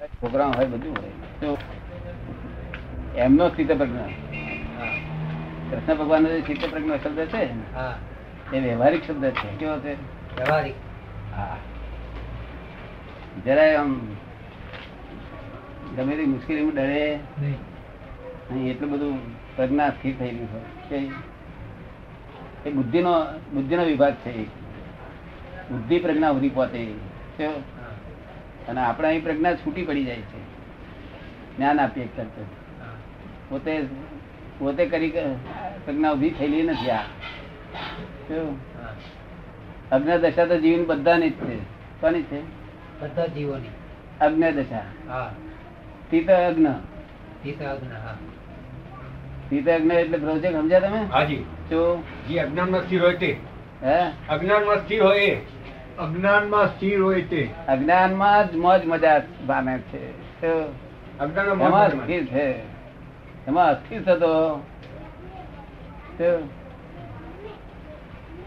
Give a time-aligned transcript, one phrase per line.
[0.00, 1.08] Programme હોય બધું હોય.
[1.40, 1.58] તો
[3.16, 3.96] એમનો સ્થિત પ્રજ્ઞ.
[5.70, 7.48] કૃષ્ણ ભગવાન જે સ્થિત પ્રજ્ઞ શબ્દ છે
[8.56, 9.56] એ વ્યવહારિક શબ્દ છે.
[9.56, 9.94] કેવો છે?
[10.36, 10.74] વ્યવહારિક.
[11.36, 11.56] હા.
[13.44, 14.00] જરાય આમ
[15.96, 17.18] ગમે તે મુશ્કેલીમાં ડરે.
[17.40, 18.66] નહીં.
[18.70, 24.44] એટલું બધું પ્રજ્ઞા સ્થિર થઈ હોય કે એ બુદ્ધિનો બુદ્ધિનો વિભાગ છે
[25.68, 26.86] બુદ્ધિ પ્રજ્ઞા સુધી પહોંચે
[27.36, 27.62] કેવો?
[28.68, 30.40] અને આપણે અહીં પ્રજ્ઞા છૂટી પડી જાય છે.
[31.56, 32.46] જ્ઞાન આપીએ કરતો.
[33.48, 33.82] પોતે
[34.58, 35.10] પોતે કરી
[35.84, 37.02] પ્રજ્ઞા ઊભી થયેલી નથી આ.
[39.92, 41.56] અગ્ન દશા તો જીવન બધાની જ છે.
[42.00, 42.40] કોની છે?
[43.00, 43.68] બધા જીવોની.
[44.20, 45.32] અગ્ન દશા હા.
[46.10, 46.66] તીત અજ્ઞ
[47.44, 48.14] તીત અગ્ન હા.
[49.50, 51.04] તીત અજ્ઞ એટલે પ્રોજેક્ટ સમજ્યા તમે?
[51.04, 51.36] હાજી.
[51.70, 53.36] જો જે અજ્ઞાનમાં સ્થિર હોય તે.
[53.82, 54.10] હે?
[54.28, 55.55] અજ્ઞાનમાં સ્થિર હોય એ.
[55.98, 57.50] અજ્ઞાનમાં સ્થિર હોય તે.
[57.68, 60.02] અજ્ઞાનમાં જ મોજ મજા પામે છે.
[61.18, 62.76] અજ્ઞાનમાં એમાં મોહ છે.
[63.46, 64.60] એમાં અસ્થિર થતો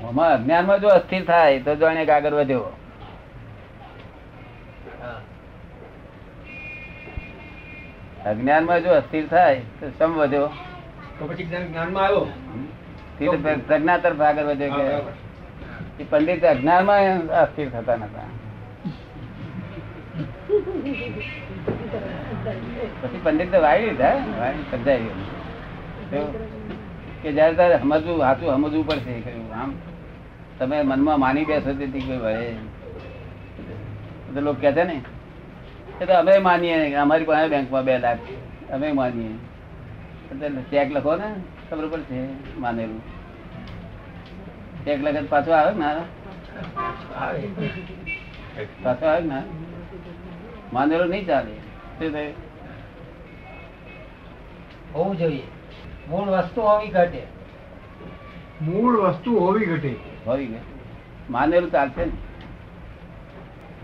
[0.09, 2.65] એમાં અજ્ઞાનમાં જો અસ્થિર થાય તો જાણે આગળ વધ્યો.
[8.25, 10.47] અજ્ઞાનમાં જો અસ્થિર થાય તો સમ વધ્યો?
[11.19, 12.25] તો પછી જ્ઞાનમાં આવ્યો?
[13.13, 15.28] સ્થિર પ્રજ્ઞા તરફ આગળ વધ્યો કે.
[16.00, 18.30] એ પંડિત અજ્ઞાનમાં અસ્થિર થતા નતા.
[23.02, 24.16] પછી પંડિત વાળી લીધા
[24.72, 25.03] સમજાઈ
[26.11, 26.27] ગયું.
[27.22, 29.72] કે જયારે તારે સમજવું, સાચું સમજવું પડશે કહ્યું આમ
[30.59, 32.47] તમે મનમાં માની બેસો તેથી કોઈ વળે
[34.33, 34.97] તો લોકો કહેતા ને,
[36.02, 38.22] એ તો અમે માનીએ, અમારી પાસે બેંકમાં બે લાખ.
[38.73, 39.33] અમે માનીએ.
[40.72, 41.30] ચેક લખો ને,
[41.70, 42.20] ખબર પડશે,
[42.59, 43.02] માનેલું.
[44.85, 45.89] ચેક લગત પાછો આવે ને
[48.83, 49.41] પાછો આવે ને
[50.73, 51.53] માનેલો નહીં ચાલે.
[51.99, 52.33] શું થયું?
[54.95, 55.44] હોવું જોઈએ.
[56.09, 57.23] મૂળ વસ્તુ હોવી ઘટે.
[58.61, 59.95] મૂળ વસ્તુ હોવી ઘટે.
[60.26, 60.77] હોવી ઘટે.
[61.30, 62.11] માનેલું ચાલશે ને?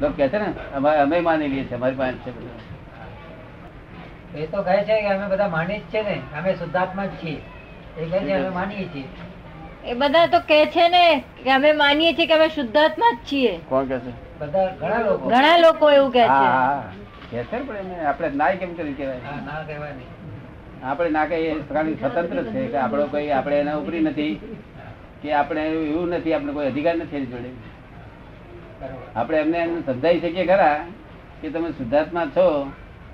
[0.01, 2.31] લોકો કે છે ને અમારે અમે માની લઈએ છીએ અમારી પાસે છે
[4.39, 6.21] એ તો કહે છે કે અમે બધા માની જ છે ને.
[6.37, 7.41] અમે શુદ્ધાત્મા જ છીએ.
[7.97, 9.07] એ કહે છે અમે માનીએ છીએ.
[9.85, 11.03] એ બધા તો કે છે ને
[11.43, 13.53] કે અમે માનીએ છીએ કે અમે શુદ્ધાત્મા જ છીએ.
[13.69, 14.11] કોણ કે છે?
[14.39, 15.29] બધા ઘણા લોકો.
[15.29, 16.27] ઘણા લોકો એવું કે છે.
[16.27, 16.83] હા
[17.29, 19.35] કહે છે પણ આપણે ના કેમ કરી કહેવાય?
[19.45, 20.11] ના કહેવાય નહીં.
[20.83, 24.33] આપણે ના કહીએ કારણ કે સ્વતંત્ર છે કે આપણો કોઈ આપણે એના ઉપરી નથી
[25.21, 27.49] કે આપણે એવું નથી આપણે કોઈ અધિકાર નથી એની જોડે.
[29.15, 30.85] આપણે એમને એમ સમજાવી શકીએ ખરા
[31.41, 32.45] કે તમે શુદ્ધાત્મા છો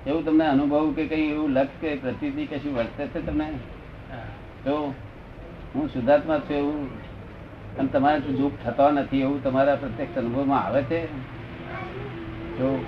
[0.06, 3.48] એવું તમને અનુભવ કે કઈ એવું લક્ષ કે પ્રતિ કશું વર્તે છે તમને?
[4.10, 4.92] હા.
[5.74, 6.88] હું શુદ્ધાત્મા છું એવું
[7.78, 11.06] અને તમારે તો દુઃખ થતો નથી એવું તમારા પ્રત્યક્ષ અનુભવમાં આવે છે?
[12.58, 12.84] જો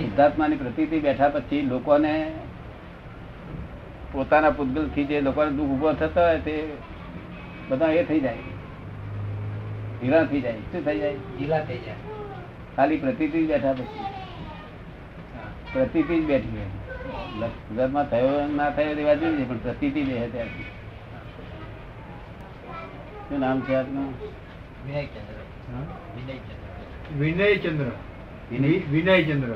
[0.00, 2.32] શુદ્ધાત્માની પ્રતિ બેઠા પછી લોકોને
[4.12, 6.54] પોતાના પૂતગલથી જે લોકોને દુઃખ ઊભો થતો હોય તે
[7.68, 8.36] બધા એ થઈ જાય.
[10.02, 10.52] હીરા થઈ જાય.
[10.52, 11.14] શું થઈ જાય?
[11.14, 11.94] ઢીલા થઈ જાય.
[12.76, 14.04] ખાલી પ્રતિ બેઠા પછી.
[15.72, 17.48] પ્રતિ જ બેઠી હોય.
[17.68, 20.77] ગુજરાતમાં થયો ના થયો એ વાત છે, પણ પ્રતિથી બે ત્યારથી
[23.28, 24.14] શું નામ છે આપનું
[27.18, 27.84] વિનયચંદ્ર
[28.90, 29.52] વિનયચંદ્ર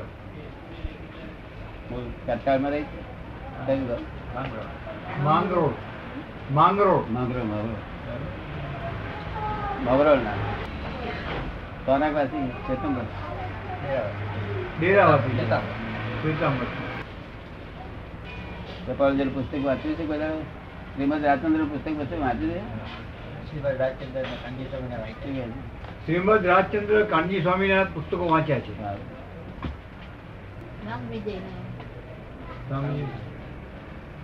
[2.25, 2.83] કાટકાળમાં રહી?
[2.83, 3.01] છું.
[4.33, 5.23] માંગરોળ.
[5.23, 5.69] માંગરોળ.
[6.51, 7.03] માંગરોળ.
[7.09, 7.81] માંગરોળ માંગરોળ.
[9.85, 10.33] માંગરોળ ના.
[11.85, 13.03] સોનાકવાસી ચેતનગઢ
[14.79, 15.37] ડેરાવાસી.
[15.37, 15.59] જતા.
[18.87, 20.29] કપાલજલ પુસ્તક વાંચ્યું છે બધા
[20.95, 23.12] શ્રીમદ રાજચંદ્ર પુસ્તક પુસ્તક વાંચ્યું છે?
[23.53, 25.49] શ્રીમદ રાજચંદ્ર કાનજી છે?
[26.05, 28.81] શ્રીમદ રાજચંદ્ર કાનજી સ્વામીના પુસ્તકો વાંચ્યા છે.
[28.81, 29.05] સારું.
[32.67, 33.07] સ્વામી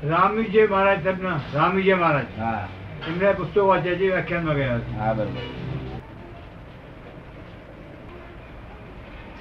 [0.04, 2.40] રામવિજય મહારાજ સાહેબના રામવિજય મહારાજ.
[2.40, 2.68] હા.
[3.08, 4.98] એમના પુસ્તકો વાંચ્યા છે વ્યાખ્યાનમાં ગયા છે.
[4.98, 5.42] હા બરોબર.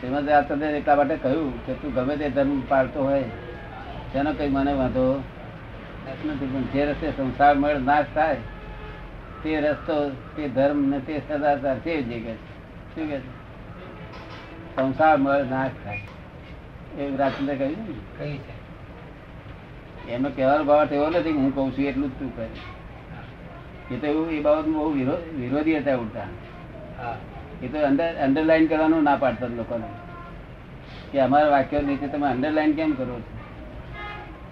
[0.00, 3.22] શ્રીમદ રાજચંદ્ર એટલા માટે કહ્યું કે તું ગમે તે ધર્મ પાળતો હોય
[4.12, 5.22] તેનો કઈ મને વાંધો
[6.26, 8.36] નથી પણ જે રસ્તે સંસાર મળે નાશ થાય
[9.42, 12.34] તે રસ્તો તે ધર્મ ને તે સદાચાર તે જ કે છે.
[12.94, 13.18] શું કે
[14.76, 16.00] સંસાર મળે નાશ થાય.
[16.98, 17.76] એવું રાજચંદ્ર કહ્યું
[18.20, 18.38] ને?
[18.38, 18.58] છે.
[20.10, 22.46] એમનો કહેવાનો ભાવ એવો નથી કે હું કહું છું એટલું જ તું કહે.
[23.94, 24.92] એ તો એવું એ બાબતમાં બહુ
[25.40, 26.20] વિરોધી હતા ઉલટા
[26.98, 27.16] હા.
[27.62, 29.84] એ તો અંડર અંડરલાઈન કરવાનું ના પાડતા લોકોને.
[31.12, 33.38] કે અમારા વાક્યો નીચે તમે અંડરલાઈન કેમ કરો છો?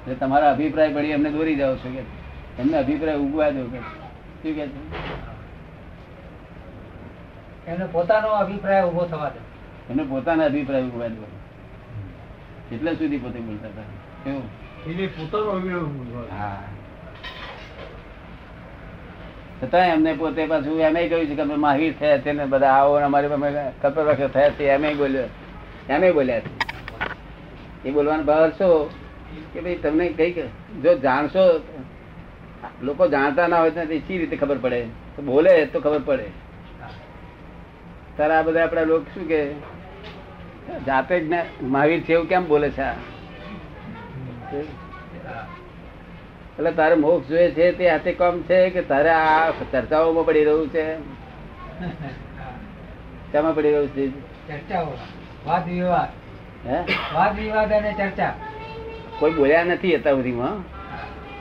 [0.00, 2.00] એટલે તમારા અભિપ્રાય પડી એમને દોરી જાઓ છો કે?
[2.62, 4.05] એમને અભિપ્રાય ઉગવા દો કે?
[4.42, 5.06] શું કે છે?
[7.66, 9.92] એનો પોતાનો અભિપ્રાય ઊભો થવા દે.
[9.92, 11.26] એને પોતાના અભિપ્રાય દો.
[12.72, 13.82] એટલે સુધી પોતે બોલતા હતા.
[14.24, 14.42] કેવું?
[14.86, 16.62] એને પોતાનો અભિપ્રાય હા.
[19.64, 22.98] છતાં એમને પોતે પાછું એમ કહ્યું છે કે અમે માહિર થયા છે ને બધા આવો
[22.98, 25.24] ને અમારી કપર કલ્પવૃક્ષ થયા છે એમ બોલ્યો.
[25.88, 26.66] એમ બોલ્યા છે.
[27.88, 28.90] એ બોલવાનો ભાવ છો
[29.52, 30.38] કે ભાઈ તમને કંઈક
[30.82, 31.60] જો જાણશો
[32.82, 34.80] લોકો જાણતા ના હોય તો સી રીતે ખબર પડે?
[35.16, 36.26] તો બોલે તો ખબર પડે.
[38.16, 39.40] તારે આ બધા આપણા લોકો શું કે?
[40.86, 41.22] જાતે જ
[41.62, 42.86] મહાવીર છે એવું કેમ બોલે છે
[46.58, 50.70] એટલે તારે મોક્ષ જોઈએ છે તે હાથે કામ છે કે તારે આ ચર્ચાઓમાં પડી રહ્યું
[50.70, 50.84] છે?
[53.32, 54.04] કેમાં પડી રહ્યું છે?
[54.48, 54.92] ચર્ચાઓ
[55.46, 56.10] વાદ વિવાદ.
[56.66, 56.78] હે?
[57.14, 58.32] વાદ વિવાદ અને ચર્ચા.
[59.20, 60.56] કોઈ બોલ્યા નથી અત્યાર સુધીમાં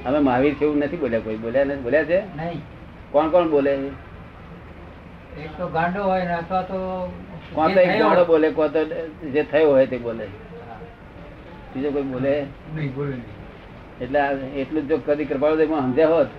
[0.05, 1.25] અમે મહાવીર કેવું નથી બોલ્યા?
[1.27, 1.83] કોઈ બોલ્યા નથી?
[1.85, 2.19] બોલ્યા છે?
[2.39, 2.59] નહીં.
[3.13, 3.73] કોણ કોણ બોલે?
[5.43, 6.79] એક તો ગાંડો હોય ને અથવા તો
[7.55, 8.81] કોણ તો એક ગાંડો બોલે કોણ તો
[9.33, 10.25] જે થયો હોય તે બોલે.
[11.71, 12.33] બીજો કોઈ બોલે?
[12.75, 13.15] નહીં બોલે
[14.03, 14.19] એટલે
[14.61, 16.29] એટલું જો કદી કૃપાળુદેવમાં સમજ્યા હોત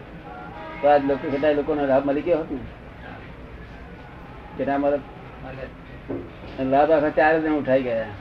[0.82, 2.56] તો આજ લોકો કેટલાય લોકોનો લાભ મળી ગયો હતો
[4.58, 4.94] કેટલા ના
[6.72, 8.12] લાભ આખા ચાર જણ ઉઠાઈ ગયા.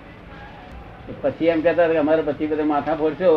[1.21, 3.31] પછી એમ કહેતા અમારે પછી બધા માથા ફોડશો.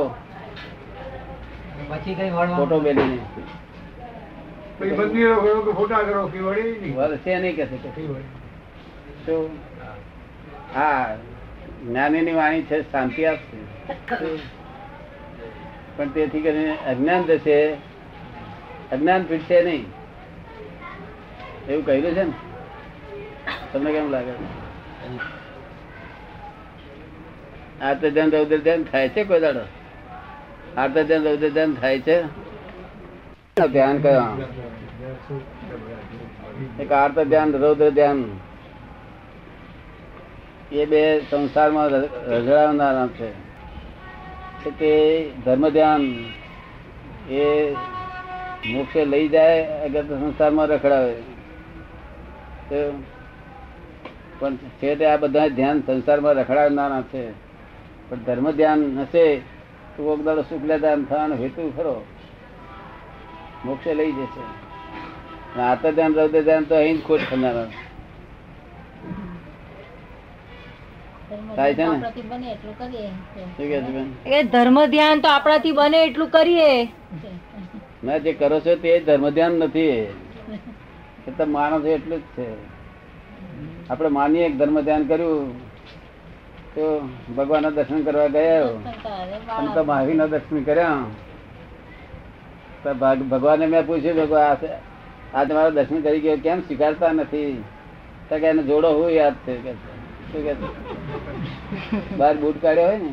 [1.91, 2.81] પછી કઈ ફોટો
[4.79, 6.97] પછી મંદિરો કરો કે ફોટા કરો કે વળે નહીં?
[6.97, 7.65] વર્ષે નહીં કે
[9.27, 9.51] તો
[10.75, 11.17] હા
[11.87, 13.59] જ્ઞાનીની વાણી છે શાંતિ આપશે.
[15.97, 17.57] પણ તેથી કરીને અજ્ઞાન થશે
[18.93, 19.85] અજ્ઞાન પીડશે નહીં.
[21.69, 22.33] એવું કહ્યું છે ને?
[23.73, 24.33] તમને કેમ લાગે?
[27.83, 29.65] આર્ત ધ્યાન રૌદ્ર ધ્યાન થાય છે કોઈ દાડો.
[30.79, 32.19] આર્ત ધ્યાન રૌદ્ર ધ્યાન થાય છે?
[33.67, 34.33] ધ્યાન કયા
[36.81, 38.21] એક આર્ત ધ્યાન રૌદ્ર ધ્યાન
[40.73, 41.89] એ બે સંસારમાં
[42.33, 43.31] રઝળાવનારા છે.
[44.79, 44.93] તે
[45.45, 46.05] ધર્મ ધ્યાન
[47.31, 47.45] એ
[48.67, 51.15] મોક્ષે લઈ જાય, અગર તો સંસારમાં રખડાવે.
[54.41, 57.25] પણ છે તે આ બધા ધ્યાન સંસારમાં રખડાવનારા છે.
[58.09, 59.25] પણ ધર્મ ધ્યાન હશે
[60.03, 62.05] કોક દાડો શુક્લ ધ્યાન થવાનો હેતુ ખરો.
[63.65, 64.41] મોક્ષે લઈ જશે.
[65.55, 67.67] અને આત ધ્યાન રૌદ્ર ધ્યાન તો અહીં જ ખોટ થનારા
[74.43, 76.85] ધર્મ ધ્યાન તો આપણાથી બને એટલું કરીએ.
[78.05, 80.05] ના જે કરો છો તે ધર્મ ધ્યાન નથી એ.
[81.27, 82.53] તો એટલું જ છે.
[83.91, 85.68] આપણે માનીએ ધર્મ ધ્યાન કર્યું.
[86.79, 88.63] તો ભગવાન ના દર્શન કરવા ગયા.
[89.57, 90.97] અને તો મહાવીરના દર્શન કર્યા.
[92.85, 92.95] તો
[93.25, 94.67] ભગવાને મેં પૂછ્યું ભગવાન
[95.35, 97.65] આ તમારા દર્શન કરી ગયો કેમ સ્વીકારતા નથી?
[98.29, 99.57] તો કે એને જોડો હું યાદ છે.
[99.57, 99.73] કે.
[100.33, 100.53] શું કે
[102.17, 103.13] બહાર બૂટ કાઢ્યો હોય ને.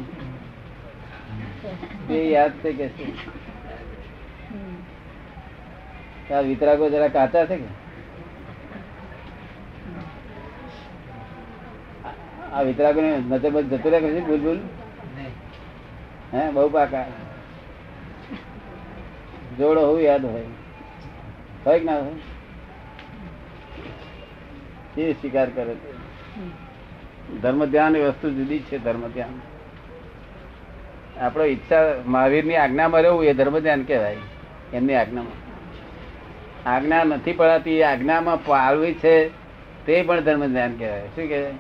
[2.14, 3.12] એ યાદ છે કે શું
[6.36, 7.85] આ વિતરાગો જરા કાચા છે કે?
[12.56, 14.60] આ વિતરાગો ને નજર બધ જતો રહે છે ભૂલ ભૂલ
[16.34, 17.06] હે બહુ પાકા.
[19.58, 20.44] જોડો હું યાદ હોય.
[21.66, 22.12] હોય કે ના હોય?
[25.02, 25.92] એ સ્વીકાર કરે છે.
[27.42, 29.42] ધર્મ ધ્યાન એ વસ્તુ જુદી છે ધર્મ ધ્યાન.
[31.24, 34.18] આપણો ઈચ્છા મહાવીરની આજ્ઞામાં રહેવું એ ધર્મ ધ્યાન કહેવાય
[34.74, 35.46] એમની આજ્ઞામાં.
[36.70, 39.30] આજ્ઞા નથી પડાતી આજ્ઞામાં પાળવી છે
[39.86, 41.02] તે પણ ધર્મ ધ્યાન કહેવાય.
[41.02, 41.54] શું કહેવાય?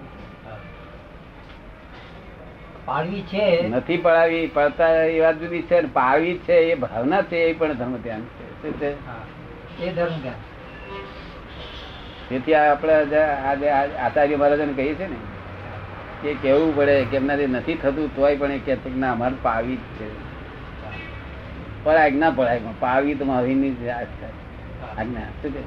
[2.86, 3.68] પાડવી છે?
[3.68, 7.74] નથી પડાવી પડતા એ વાત જુદી છે ને પાળવી છે એ ભાવના છે એ પણ
[7.74, 8.72] ધર્મ ધ્યાન છે?
[8.80, 8.89] છે
[9.86, 10.42] એ ધર્મ ધ્યાન
[12.30, 15.18] તેથી આપણે આજે આચાર્ય મહારાજને કહીએ છીએ ને
[16.22, 19.80] કે કેવું પડે કે એમનાથી નથી થતું તોય પણ એ કે ના અમારે પાવી જ
[20.00, 20.08] છે.
[21.84, 25.63] પણ આજ્ઞા પડાય પાવી તો મહાવીરની જ આજ્ઞા શું છે?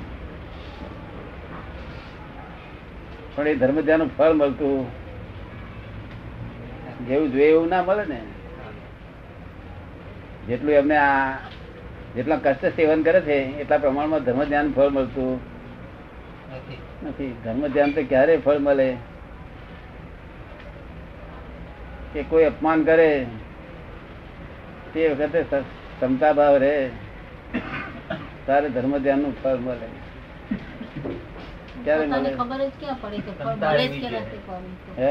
[3.37, 5.08] પણ એ ધર્મ ધ્યાન ફળ મળતું
[7.07, 8.21] જેવું જોઈએ એવું ના મળે ને.
[10.47, 11.39] જેટલું એમને આ
[12.17, 15.41] જેટલા કષ્ટ સેવન કરે છે એટલા પ્રમાણમાં ધર્મ ધ્યાન ફળ મળતું.
[17.07, 17.37] નથી.
[17.45, 18.97] ધર્મ ધ્યાન તો ક્યારે ફળ મળે?
[22.13, 23.27] કે કોઈ અપમાન કરે
[24.95, 26.91] તે વખતે ક્ષમતા ભાવ રહે.
[28.47, 29.98] તારે ધર્મ ધ્યાનનું ફળ મળે.
[31.85, 34.41] ક્યારે મળે ખબર જ ક્યાં પડે કે મળે જ કે નથી
[34.99, 35.11] હે?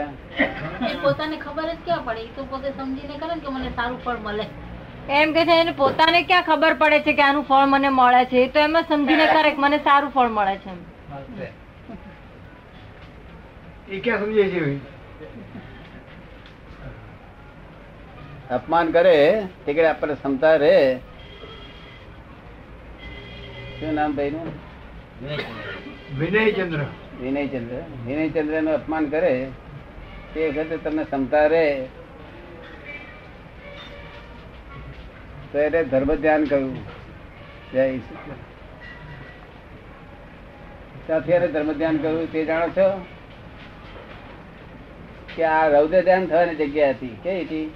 [0.88, 2.22] એ પોતાને ખબર જ ક્યાં પડે?
[2.22, 4.46] એ તો પોતે સમજીને કરે ને કે મને સારું ફળ મળે.
[5.12, 8.44] એમ કે છે એને પોતાને ક્યાં ખબર પડે છે કે આનું ફળ મને મળે છે?
[8.44, 10.72] એ તો એમ જ સમજીને કરે કે મને સારું ફળ મળે છે
[13.90, 14.62] એ ક્યાં સમજે છે?
[18.52, 19.18] અપમાન કરે
[19.66, 20.78] તે કે આપણને ક્ષમતા રહે.
[23.80, 24.50] શું નામ ભાઈનું?
[26.16, 26.80] વિનયચંદ્ર.
[27.22, 27.76] વિનયચંદ્ર.
[28.06, 29.52] વિનયચંદ્રનું અપમાન કરે
[30.34, 31.88] તે વખતે તમને ક્ષમતા રહે.
[35.52, 36.76] તો એટલે ધર્મ ધ્યાન કહ્યું.
[37.74, 37.98] જય.
[41.08, 42.32] ત્યાંથી એને ધર્મ ધ્યાન કહ્યું.
[42.32, 43.06] તે જાણો છો
[45.36, 47.18] કે આ રૌદ્ર ધ્યાન થવાની જગ્યા હતી.
[47.24, 47.74] કઈ હતી?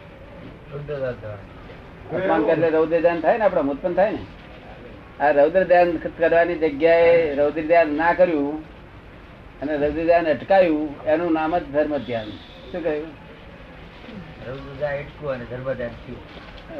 [2.14, 4.18] અપમાન કરે રૌદ્ર ધ્યાન થાય ને આપડે ઉત્પન્ન થાય ને?
[5.22, 8.64] આ રૌદ્ર ધ્યાન કરવાની જગ્યાએ રૌદ્ર ધ્યાન ના કર્યું
[9.62, 12.30] અને રૌદ્ર ધ્યાન અટકાયું એનું નામ જ ધર્મ ધ્યાન
[12.72, 13.08] શું કહ્યું?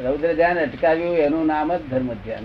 [0.04, 2.44] રૌદ્ર ધ્યાન અટકાવ્યું એનું નામ જ ધર્મ ધ્યાન.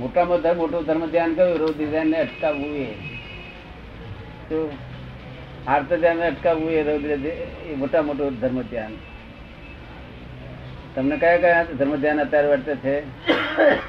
[0.00, 2.94] મોટામાં ધર્મ મોટું ધર્મ ધ્યાન કહ્યું રૌદ્ર ધ્યાન ને અટકાવવું એ.
[5.68, 8.92] આર્ત ધ્યાન અટકાવવું એ રૌદ્ર એ મોટા મોટું ધર્મ ધ્યાન
[10.94, 12.94] તમને કયા કયા ધર્મ ધ્યાન અત્યારે વર્તે છે?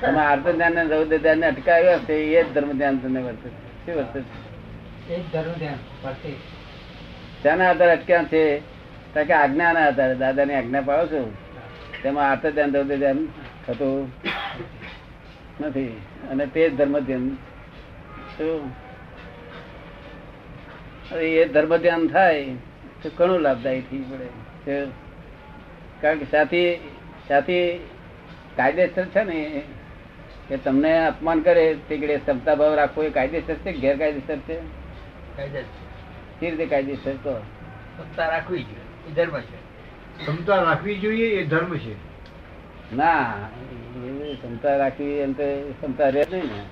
[0.01, 3.49] તમે આર્ત ધ્યાન ને રૌદ્ર ધ્યાન ને અટકાવ્યા છે એ જ ધર્મ ધ્યાન તમને વર્તે
[3.49, 3.85] છે.
[3.85, 5.31] શું વર્તે છે?
[5.31, 6.31] ધર્મ ધ્યાન વર્તે
[7.43, 8.43] શાના આધારે અટક્યા છે?
[9.13, 11.33] કારણ કે આજ્ઞાના આધારે દાદાની આજ્ઞા પાડો છો.
[12.03, 13.27] તેમાં આર્ત ધ્યાન રૌદ્ર ધ્યાન
[13.67, 14.11] થતું
[15.61, 16.01] નથી.
[16.31, 17.37] અને તે જ ધર્મ ધ્યાન
[18.37, 18.71] શું?
[21.15, 22.43] એ ધર્મ ધ્યાન થાય
[23.01, 24.85] તો ઘણું લાભદાયી થઈ પડે.
[26.01, 26.90] કારણ કે સાથી
[27.31, 27.89] સાથી
[28.55, 29.63] કાયદેસર છે ને
[30.49, 34.55] કે તમને અપમાન કરે તે ક્ષમતા ભાવ રાખવો એ કાયદેસર છે ગેરકાયદેસર છે?
[35.37, 36.41] કાયદેસર.
[36.41, 37.13] રીતે કાયદેસર
[37.97, 39.55] સત્તા રાખવી જોઈએ એ ધર્મ છે.
[40.17, 41.93] ક્ષમતા રાખવી જોઈએ એ ધર્મ છે.
[42.95, 43.33] ના
[44.33, 46.63] ક્ષમતા રાખવી એમ તો ક્ષમતા રહે નહીં ને.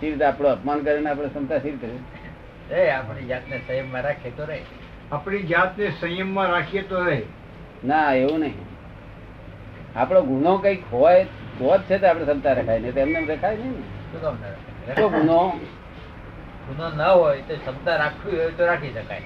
[0.00, 4.44] સી રીતે આપણું અપમાન કરીને આપણે ક્ષમતા સી રીતે એ આપણી જાતને સંયમમાં રાખીએ તો
[4.44, 4.60] રહે.
[5.12, 7.22] આપણી જાતને સંયમમાં રાખીએ તો રહે.
[7.84, 8.69] ના એવું નહીં.
[9.96, 11.24] આપણો ગુનો કંઈક હોય
[11.58, 13.74] તો જ છે તો આપણે ક્ષમતા રખાય ને તેમને એમ રખાય નહીં
[14.86, 14.94] ને?
[14.94, 15.38] તો ગુનો
[16.68, 19.22] ગુનો ન હોય તો ક્ષમતા રાખવી હોય તો રાખી શકાય.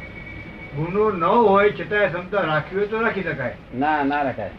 [0.77, 3.57] ગુનો ન હોય છતાંય ક્ષમતા રાખવી હોય તો રાખી શકાય.
[3.75, 4.51] ના ના રખાય.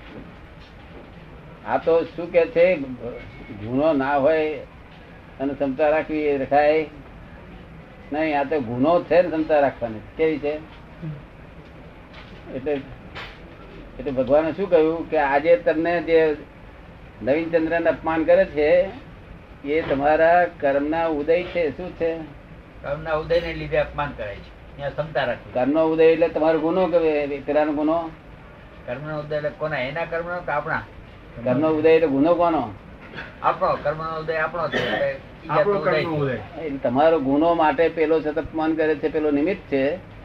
[1.67, 2.65] આ તો શું કે છે
[3.62, 4.62] ગુનો ના હોય
[5.39, 6.85] અને ક્ષમતા રાખવી એ રખાય
[8.12, 8.38] નહીં.
[8.39, 10.01] આ તો ગુનો છે ને ક્ષમતા રાખવાની.
[10.17, 10.53] કેવી છે?
[12.55, 12.81] એટલે
[13.99, 16.35] એટલે ભગવાને શું કહ્યું કે આજે તમને જે
[17.21, 18.89] નવીન ચંદ્રને અપમાન કરે છે
[19.65, 22.17] એ તમારા કર્મના ઉદય છે શું છે?
[22.81, 24.77] કર્મના ઉદયને લીધે અપમાન કરે છે.
[24.77, 25.53] ત્યાં ક્ષમતા રાખવી.
[25.53, 28.11] કર્મનો ઉદય એટલે તમારો ગુનો કે પેલાનો ગુનો?
[28.85, 29.77] કર્મનો ઉદય એટલે કોના?
[29.77, 30.83] એના કર્મનો કે આપણા?
[31.45, 32.73] કર્મનો ઉદય એટલે ગુનો કોનો?
[33.43, 33.77] આપણો.
[33.83, 35.13] કર્મનો ઉદય આપણો છે.
[35.49, 36.61] આપણો કર્મ નો ઉદય.
[36.61, 40.15] એટલે તમારો ગુનો માટે પેલો છે અપમાન કરે છે પેલો નિમિત્ત છે.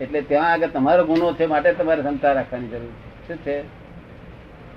[0.00, 3.05] એટલે ત્યાં આગળ તમારો ગુનો છે માટે તમારે ક્ષમતા રાખવાની જરૂર છે.
[3.26, 3.64] શું છે?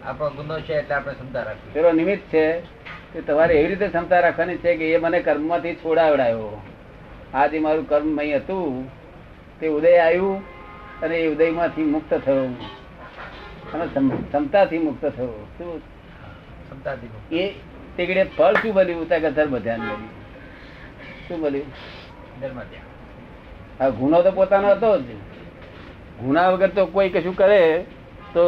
[0.04, 1.74] આપણો ગુનો છે એટલે આપણે ક્ષમતા રાખવી.
[1.74, 2.60] પેલો નિમિત્ત છે
[3.14, 6.62] કે તમારે એવી રીતે ક્ષમતા રાખવાની છે કે એ મને કર્મમાંથી છોડાવડાયો.
[7.34, 8.90] આ જે મારું કર્મ અહીં હતું
[9.60, 10.44] તે ઉદય આવ્યું
[11.02, 12.44] અને એ ઉદયમાંથી મુક્ત થયો
[13.74, 13.88] અને
[14.30, 15.48] ક્ષમતાથી મુક્ત થયો.
[15.58, 15.80] શું?
[15.80, 17.54] ક્ષમતાથી એ
[17.98, 19.08] તે ફળ શું બન્યું?
[19.08, 20.10] ત્યાં કે ધર્મ ધ્યાન બન્યું.
[21.28, 21.66] શું બન્યું?
[22.42, 23.86] ધર્મ ધ્યાન.
[23.86, 25.06] આ ગુનો તો પોતાનો હતો જ.
[26.20, 27.86] ગુના વગર તો કોઈ કશું કરે.
[28.34, 28.42] તો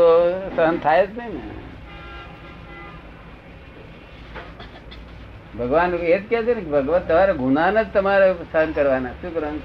[0.56, 1.42] સહન થાય જ નહીં ને.
[5.60, 9.10] ભગવાન એ જ કે છે ને ભગવાન તમારે ગુના જ તમારે સહન કરવાના.
[9.10, 9.62] શું કરવાનું?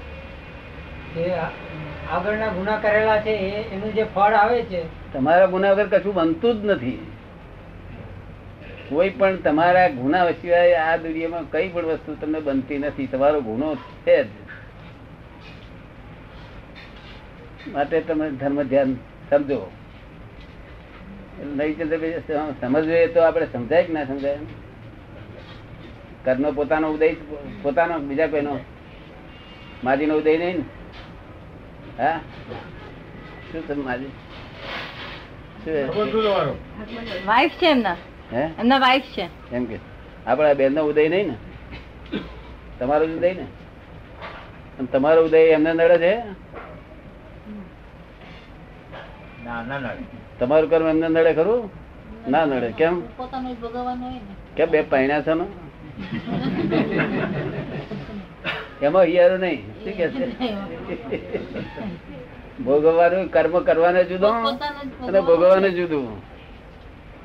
[2.11, 3.29] આગળના ગુના કરેલા છે
[3.73, 7.11] એનું જે ફળ આવે છે તમારા ગુના વગર કશું બનતું જ નથી.
[8.89, 13.07] કોઈ પણ તમારા ગુના સિવાય આ દુનિયામાં કઈ પણ વસ્તુ તમને બનતી નથી.
[13.07, 14.27] તમારો ગુનો છે જ.
[17.67, 18.95] માટે તમે ધર્મ ધ્યાન
[19.29, 19.71] સમજો.
[21.41, 24.37] એટલે નહીં ચંદ્રભાઈ સમ- તો આપણે સમજાય કે ના સમજાય?
[26.25, 27.15] કરનો પોતાનો ઉદય
[27.61, 28.59] પોતાનો બીજા કોઈનો?
[29.83, 30.63] માજીનો ઉદય નહીં ને?
[32.03, 32.19] હા?
[33.51, 34.05] શું તમે માજી?
[37.25, 37.95] વાઈફ છે એમના.
[38.33, 38.41] હે?
[38.59, 39.55] એમના વાઈફ છે.
[39.55, 39.79] એમ કે
[40.27, 41.33] આપણા બેનનો ઉદય નહીં ને?
[42.79, 44.85] તમારો જ ઉદય ને?
[44.85, 46.17] તમારો ઉદય એમને નડે છે?
[50.39, 51.69] તમારું કર્મ એમને નડે ખરું?
[52.27, 52.95] ના નડે કેમ?
[54.55, 55.45] કેમ બે પૈણા છે ને
[58.81, 60.25] એમાં હિયારું નહીં શું કે છે?
[62.65, 64.27] ભોગવવાનું કર્મ કરવાને જુદો
[65.07, 66.21] અને ભોગવવાને જુદું.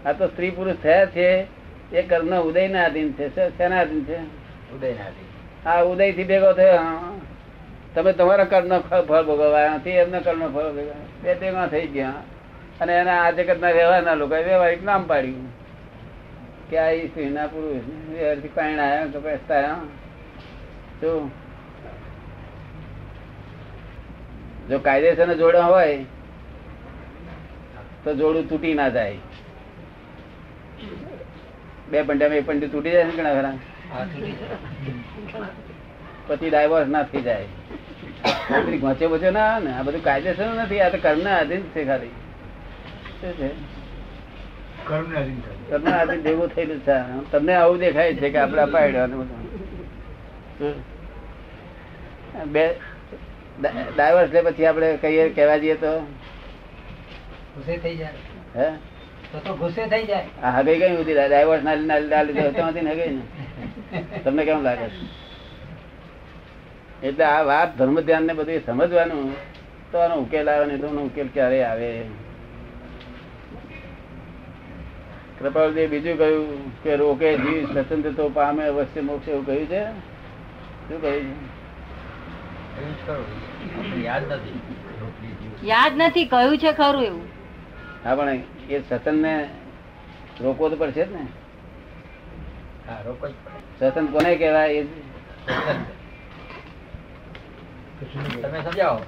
[0.07, 1.47] આ તો સ્ત્રી પુરુષ થયા છે
[1.93, 3.26] એ કર્મ ઉદય ના આધીન છે.
[3.59, 4.19] શેના આધીન છે?
[4.75, 4.91] ઉદય
[5.67, 7.12] આ ઉદયથી ભેગો થયો હા.
[7.95, 11.12] તમે તમારા કર્મ ફળ ભોગવવા નથી એમના કર્મ ફળ ભોગવવા.
[11.23, 12.21] બે ભેગા થઈ ગયા.
[12.81, 15.45] અને એના આ જગતના વ્યવહારના લોકો વ્યવહારિક નામ પાડ્યું.
[16.71, 17.85] કે આ સ્ત્રીના પુરુષ.
[18.11, 19.76] વ્યવહારથી પાણી કે બેસતા
[21.00, 21.12] તો
[24.71, 26.05] જો કાયદેસર જોડે હોય
[28.05, 29.17] તો જોડું તૂટી ના જાય.
[31.91, 33.57] બે પંડામાં એક પંડી તૂટી જાય ને ઘણા ખરા.
[36.26, 37.47] પછી ડાયવોર્સ ના થઈ જાય.
[38.25, 42.12] આ ગોચે બોચે ના ને આ બધું કાયદેસર નથી આ તો કર્મના આધીન છે ખાલી.
[43.21, 43.49] શું છે?
[44.85, 47.31] કર્મને આધીન ભેગું થયેલું છે.
[47.31, 48.62] તમને આવું દેખાય છે કે આપણે
[50.59, 50.75] શું?
[52.52, 52.64] બે
[53.97, 56.00] ડાયવર્સ લે પછી આપણે કહીએ કહેવા જઈએ તો?
[57.55, 58.09] ગુસ્સે થઈ જાય.
[58.57, 58.71] હે?
[59.45, 60.25] તો ગુસ્સે થઈ જાય.
[60.43, 62.23] હા કઈ હતી ડાયવર્સ ના.
[62.23, 62.50] લીધે
[64.25, 64.88] તમને કેમ લાગે?
[64.88, 65.32] છે
[67.02, 69.32] એટલે આ વાત ધર્મ ધ્યાન ને બધું સમજવાનું.
[69.92, 71.88] તો આનો ઉકેલ આવે ને તો ઉકેલ ક્યારે આવે?
[75.38, 76.47] કૃપાલજી બીજું કહ્યું
[76.82, 79.82] કે રોકે જીવ સ્વતંત્ર તો પામે અવશ્ય મોક્ષ એવું કહ્યું છે?
[80.88, 81.28] શું કહ્યું?
[84.04, 84.59] યાદ નથી.
[85.62, 87.26] યાદ નથી કહ્યું છે ખરું એવું.
[88.04, 89.35] હા પણ એ સતન ને
[90.40, 91.25] રોકવો તો પડશે જ ને.
[92.87, 93.90] હા રોકો જ પડે.
[93.90, 94.80] સતન કોને કહેવાય?
[94.80, 94.87] એ
[98.02, 99.00] તમે સમજાવો?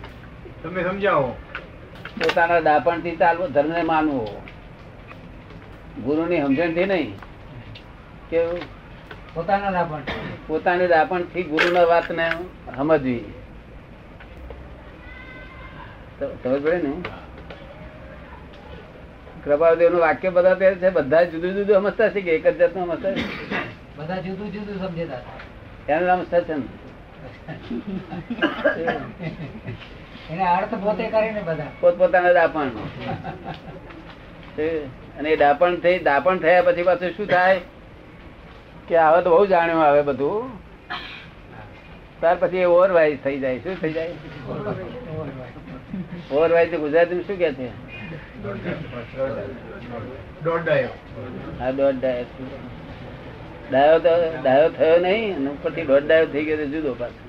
[0.63, 1.37] તમે સમજાવો.
[2.19, 4.43] પોતાના દાપણથી ચાલવું ધર્મ ને માનવો.
[6.05, 7.15] ગુરુ ની સમજણથી નહીં.
[8.31, 8.59] કેવું
[9.35, 10.03] પોતાના દાપણ
[10.47, 12.31] પોતાની દાપણથી ગુરુ ના વાત ને
[12.77, 13.25] સમજવી.
[16.21, 16.93] સમજ પડે ને?
[19.45, 23.13] કૃપાદેવનું વાક્ય બધા તે છે બધા જુદું જુદું સમજતા છે કે એક જ જાતનું સમજતા
[23.13, 23.23] છે?
[23.97, 25.21] બધા જુદું જુદું સમજતા
[25.89, 26.63] એનું નામ સચન
[30.31, 31.71] એને અર્થ પોતે કરીને બધા.
[31.81, 32.69] પોતપોતાના દાપણ
[35.19, 37.61] અને એ દાપણ થઈ દાપણ થયા પછી પાછું શું થાય?
[38.89, 40.43] કે હવે તો બહુ જાણ્યું આવે બધું.
[42.21, 43.59] ત્યાર પછી એ ઓવરવાઇઝ થઈ જાય.
[43.59, 44.11] શું થઈ જાય?
[46.33, 47.69] ઓવરવાઇઝ ગુજરાતીમાં શું કે છે?
[50.45, 50.95] દોઢ ડાયો.
[51.61, 52.27] આ દોઢ ડાયો.
[53.69, 57.23] ડાયો તો ડાયો થયો નહીં અને ઉપરથી દોઢ ડાયો થઈ ગયો જુદો પાછો?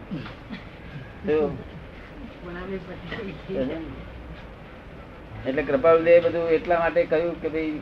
[5.46, 7.74] એટલે કૃપાળુદેવ બધું એટલા માટે કહ્યું કે ભાઈ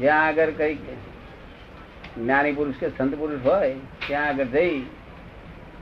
[0.00, 0.74] જ્યાં આગળ કઈ
[2.16, 3.70] જ્ઞાની પુરુષ કે સંત પુરુષ હોય
[4.06, 4.76] ત્યાં આગળ જઈ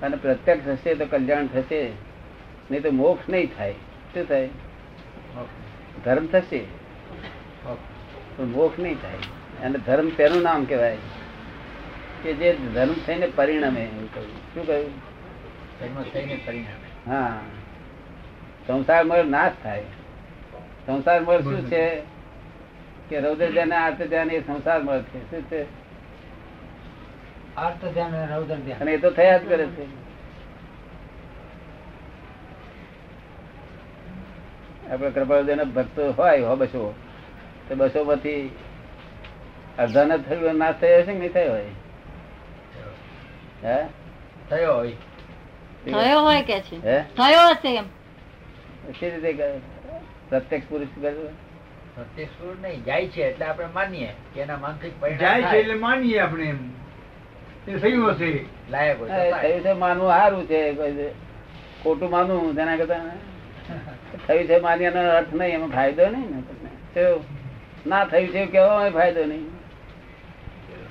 [0.03, 1.81] અને પ્રત્યક્ષ હશે તો કલ્યાણ થશે
[2.71, 3.77] નહીં તો મોક્ષ નહીં થાય.
[4.13, 4.49] શું થાય?
[6.05, 6.61] ધર્મ થશે
[8.55, 9.21] મોક્ષ નહીં થાય.
[9.65, 10.99] અને ધર્મ તેનું નામ કહેવાય
[12.23, 13.87] કે જે ધર્મ થઈને પરિણમે
[14.55, 14.91] શું કહ્યું?
[15.81, 17.11] જન્મ થઈને પરિણામે.
[17.11, 17.41] હા.
[18.67, 19.83] સંસાર મળ નાશ થાય.
[20.87, 22.03] સંસાર મળ શું છે?
[23.09, 25.31] કે રૌદ્ર ધ્યાન આર્ત ધ્યાન એ સંસાર મળ છે.
[25.31, 25.67] શું છે?
[27.57, 30.09] આર્ત ધ્યાન રૌદ્ર ધ્યાન અને એ તો થયા જ કરે છે.
[34.91, 36.95] આપડે કૃપાળુદેવ ભક્તો હોય હો બસો
[37.69, 38.57] તો બસો માંથી
[39.79, 41.65] અડધા ને થયું નાશ થયો છે કે નહીં થયો હોય?
[43.63, 43.77] હે?
[44.51, 44.97] થયો હોય.
[45.85, 46.77] થયો હોય કે છે?
[46.83, 47.05] હે?
[47.17, 47.87] થયો હશે એમ.
[48.99, 49.61] શી રીતે
[50.31, 55.59] પ્રત્યક્ષ પુરુષ પ્રત્યક્ષ પુરુષ નહીં જાય છે એટલે આપણે માનીએ કે એના માનસિક જાય છે
[55.61, 56.61] એટલે માનીએ આપણે એમ.
[57.67, 58.31] એ થયું હશે.
[58.71, 59.43] લાયક હોય હા, તો એ થાય.
[59.43, 60.61] થયું છે માનવું સારું છે.
[61.83, 63.03] ખોટું માનવું તેના કરતા
[64.27, 66.41] થયું છે માન્યાનો અર્થ નહીં એમાં ફાયદો નહીં ને.
[67.85, 69.47] ના થયું છે એવું કહેવામાં ફાયદો નહીં.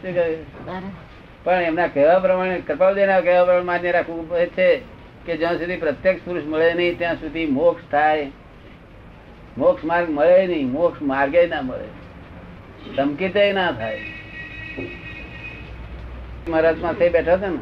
[0.01, 0.91] શું કહ્યું?
[1.47, 4.81] પણ એમના કહેવા પ્રમાણે કૃપાળુદેવના કહેવા પ્રમાણે માન્ય રાખવું પડે છે
[5.25, 8.31] કે જ્યાં સુધી પ્રત્યક્ષ પુરુષ મળે નહીં ત્યાં સુધી મોક્ષ થાય.
[9.57, 11.88] મોક્ષ માર્ગ મળે નહીં મોક્ષ માર્ગે ના મળે.
[12.95, 13.99] ધમકીતે ના થાય.
[16.49, 17.60] મહારાજમાં બેઠા છે ને?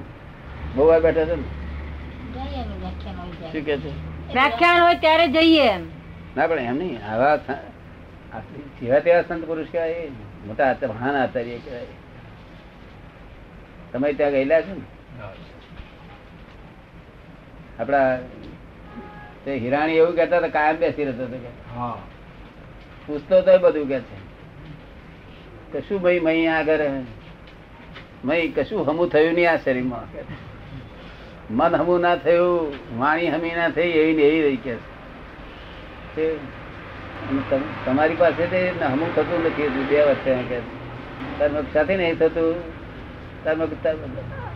[0.76, 1.44] બહુ વાર બેઠા છે ને.
[3.52, 3.92] શું કે છે?
[4.34, 5.70] વ્યાખ્યાન હોય ત્યારે જઈએ
[6.38, 6.98] ના પણ એમ નહીં.
[7.12, 7.36] આવા
[8.82, 10.10] જેવા તેવા સંત પુરુષ કહેવાય
[10.48, 12.05] મોટા મહાન આચાર્ય કહેવાય.
[13.96, 14.86] તમે ત્યાં ગયેલા છો ને?
[17.80, 18.08] આપડા
[19.46, 21.52] તે હિરાણી એવું કેતા હતા કાયમ બેસી રહેતો હતો કે.
[23.06, 24.18] પૂછતો તો બધું કે છે.
[25.74, 26.84] કશું ભાઈ મહી આગળ
[28.26, 30.06] મહી કશું હમું થયું નહીં આ શરીરમાં?
[30.14, 30.22] કે
[31.50, 34.74] મન હમું ના થયું વાણી હમી ના થઈ એવી ને એવી રહી કે
[37.86, 40.60] તમારી પાસે તે હમું થતું નથી બે વર્ષે કે.
[41.74, 42.75] સાથે નહીં થતું?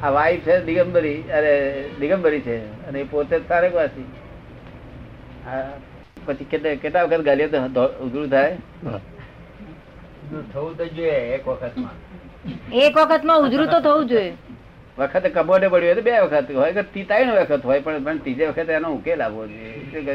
[0.04, 4.06] આ વાઈફ છે દિગંબરી અરે દિગંબરી છે અને એ પોતે જ તારકવાસી.
[5.48, 5.64] આ
[6.26, 8.58] પછી કેટલા કેટલા વખત ગાલીએ તો દો- થાય?
[10.54, 11.92] થવું તો જોઈએ એક વખતમાં.
[12.74, 14.34] એક વખતમાં ઉધરું તો થવું જોઈએ.
[14.98, 18.48] વખત કબોડે પડ્યું હોય તો બે વખત હોય કે ત્રણ વખત હોય પણ પણ ત્રીજે
[18.48, 19.92] વખતે એનો ઉકેલ આવવો જોઈએ.
[19.92, 20.06] શું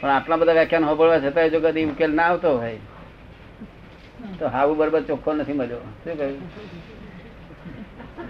[0.00, 2.76] પણ આટલા બધા વ્યાખ્યાન હોબળવા છતાં જો કદી ઉકેલ ના આવતો હોય
[4.38, 5.78] તો હાવું બરોબર ચોખ્ખો નથી મળ્યો.
[5.78, 6.91] શું કહ્યું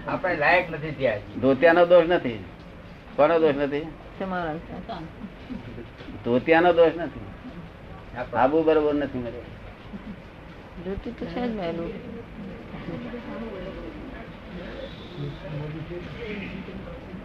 [0.07, 1.39] આપણે લાયક નથી ત્યાં.
[1.41, 2.43] ધોતિયાનો દોષ નથી.
[3.15, 3.81] કોનો દોષ નથી?
[6.25, 7.25] ધોતિયાનો દોષ નથી.
[8.35, 9.45] આબુ બરોબર નથી મળ્યો.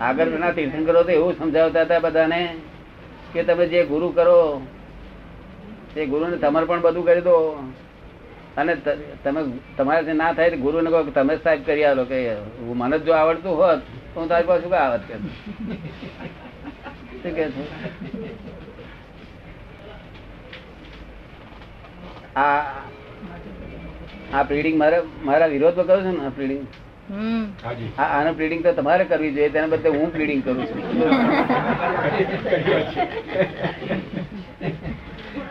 [0.00, 2.56] આગળ ના તીર્થંકરો તો એવું સમજાવતા હતા બધાને
[3.32, 4.66] કે તમે જે ગુરુ કરો
[5.94, 7.62] તે ગુરુને સમર્પણ બધું કરી દો.
[8.60, 8.72] અને
[9.24, 9.40] તમે
[9.76, 12.18] તમારે ના થાય તો ગુરુને કહો કે તમે સાહેબ કરી આવો કે
[12.66, 13.80] હું મને જ જો આવડતું હોત
[14.12, 15.14] તો હું તારી પાસે શું આવત કે
[17.22, 17.62] શું કે છે?
[22.36, 22.60] આ
[24.32, 26.62] આ પ્રીડિંગ મારા મારા વિરોધમાં કરું છું ને આ પ્રીડિંગ
[28.06, 30.80] આનો પ્લીડિંગ તો તમારે કરવી જોઈએ તેના બદલે હું પ્લીડિંગ કરું છું.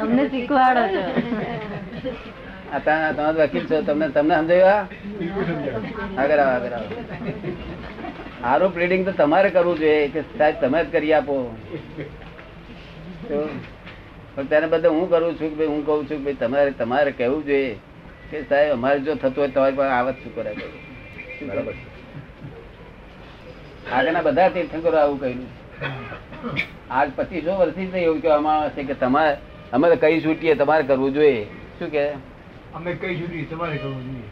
[0.03, 1.01] અમને શીખવાડો છો.
[2.73, 4.85] આ તમે વકીલ છો તમને તમને સમજાયું
[6.19, 6.89] આગળ આવો આગળ આવો.
[8.43, 11.35] આનું પ્લીડિંગ તો તમારે કરવું જોઈએ કે સાહેબ તમે જ કરી આપો.
[14.35, 17.41] પણ તેને બદલે હું કરું છું કે ભાઈ હું કહું છું કે તમારે તમારે કહેવું
[17.49, 17.73] જોઈએ
[18.31, 20.51] કે સાહેબ અમારે જો થતું હોય તમારી પાસે આવત શું કરે
[21.49, 21.75] બરાબર?
[23.95, 25.41] આગળના બધા તીર્થંકરો આવું કહ્યું.
[26.91, 29.33] આજ પચીસો વર્ષથી એવું કહેવામાં આવે છે કે તમારે
[29.73, 31.45] અમે તો કઈ છૂટીએ તમારે કરવું જોઈએ.
[31.79, 32.03] શું કે
[32.75, 34.29] અમે કઈ છૂટી તમારે કરવું જોઈએ.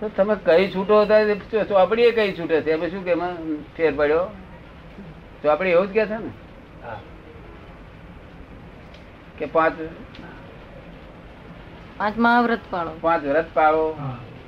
[0.00, 2.72] તો તમે કઈ છૂટો હતા એ ચોપડીએ કઈ છૂટે છે?
[2.72, 3.36] અમે શું કે એમાં
[3.76, 4.30] ફેર પડ્યો?
[5.42, 6.30] ચોપડી એવું જ કે છે ને?
[9.38, 9.74] કે પાંચ
[11.98, 12.92] પાંચ મહાવ્રત પાળો.
[13.00, 13.84] પાંચ વ્રત પાળો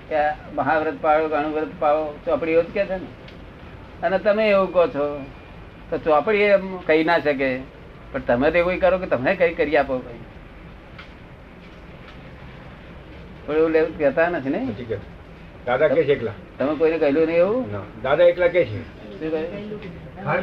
[0.09, 0.20] કે
[0.54, 3.06] મહાવ્રત પાળો ઘણું વ્રત પાળો ચોપડી એવું જ કે છે ને?
[4.02, 5.20] અને તમે એવું કહો છો
[5.90, 7.62] તો ચોપડી એમ કહી ના શકે.
[8.12, 10.18] પણ તમે તો એવું કરો કે તમે કઈ કરી આપો કઈ
[13.50, 14.60] પણ એવું લેવું કહેતા નથી ને?
[15.66, 16.34] દાદા કે છે એકલા.
[16.58, 17.64] તમે કોઈને કહેલું નહીં એવું?
[18.02, 18.80] દાદા એકલા કે છે.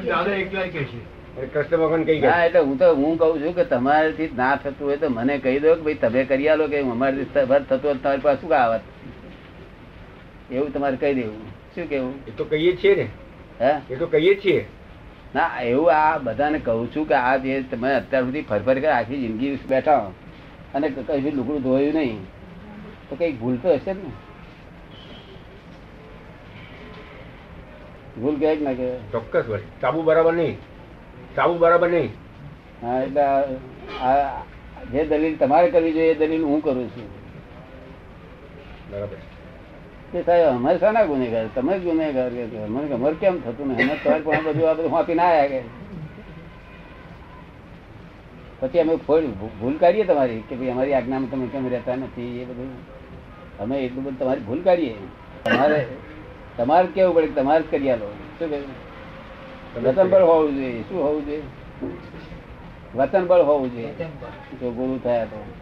[0.07, 0.99] દાદા એકલા કે છે.
[1.53, 2.45] કૃષ્ણ ભગવાન કઈ ગયા.
[2.45, 5.75] એટલે હું તો હું કઉ છું કે તમારાથી ના થતું હોય તો મને કહી દો
[5.75, 8.81] કે ભાઈ તમે કરી આલો કે અમારી ભર થતું હોય તમારી પાસે શું આવત
[10.51, 11.41] એવું તમારે કહી દેવું.
[11.75, 13.07] શું કેવું એ તો કહીએ છીએ ને.
[13.61, 13.71] હે?
[13.89, 14.65] એ તો કહીએ છીએ.
[15.35, 19.21] ના એવું આ બધાને કહું છું કે આ જે તમે અત્યાર સુધી ફરફર કરી આખી
[19.25, 20.01] જિંદગી બેઠા
[20.73, 22.25] અને કઈ લુગડું ધોયું નહીં.
[23.09, 24.11] તો કઈ ભૂલ તો હશે જ ને.
[28.21, 29.61] ભૂલ કે ના કે ચોક્કસ ભાઈ.
[29.81, 30.57] સાબુ બરાબર નહીં.
[31.35, 32.09] સાબુ બરાબર નહીં.
[32.81, 34.43] હા એટલે આ-
[34.91, 37.09] જે દલીલ તમારે કરવી જોઈએ એ દલીલ હું કરું છું.
[38.91, 39.17] બરાબર.
[40.11, 41.47] કે સાહેબ અમારે શાના ગુનેગાર?
[41.55, 42.63] તમે જ ગુનેગાર કે છો.
[42.63, 43.87] અમને અમારે કેમ થતું નહીં?
[43.87, 45.61] અમે તમારે પણ બધું આ બધું વાપી ના આવ્યા કે
[48.59, 48.95] પછી અમે
[49.61, 52.96] ભૂલ કાઢીએ તમારી કે ભાઈ અમારી આજ્ઞામાં તમે કેમ રહેતા નથી એ બધું.
[53.59, 54.95] અમે એટલું બધું તમારી ભૂલ કાઢીએ.
[55.45, 55.85] તમારે
[56.57, 58.11] તમારે કેવું પડે તમારે જ કરી આલો.
[58.39, 58.59] શું કહે?
[59.83, 60.81] વતન બળ હોવું જોઈએ.
[60.81, 61.43] શું હોવું જોઈએ?
[62.95, 63.93] વતન બળ હોવું જોઈએ.
[64.59, 65.53] જો ગુરુ થયા તો.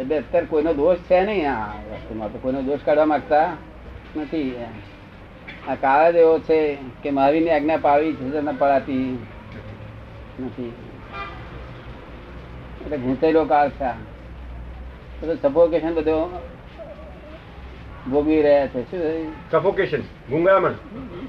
[0.00, 2.32] એટલે અત્યારે કોઈનો દોષ છે નહીં આ વસ્તુમાં.
[2.32, 3.56] તો કોઈનો દોષ કાઢવા માંગતા
[4.16, 4.56] નથી.
[5.68, 9.26] આ કાળ એવો છે કે મહાવીરની આજ્ઞા પાવી છે ન પડાતી
[10.40, 10.72] નથી.
[12.88, 13.90] એટલે ઘૂંટેલો કાળ છે.
[15.42, 16.16] સફોકેશન બધો
[18.10, 18.80] ભોગવી રહ્યા છે.
[18.90, 19.00] શું
[19.50, 20.74] સફોકેશન ગુંગળામણ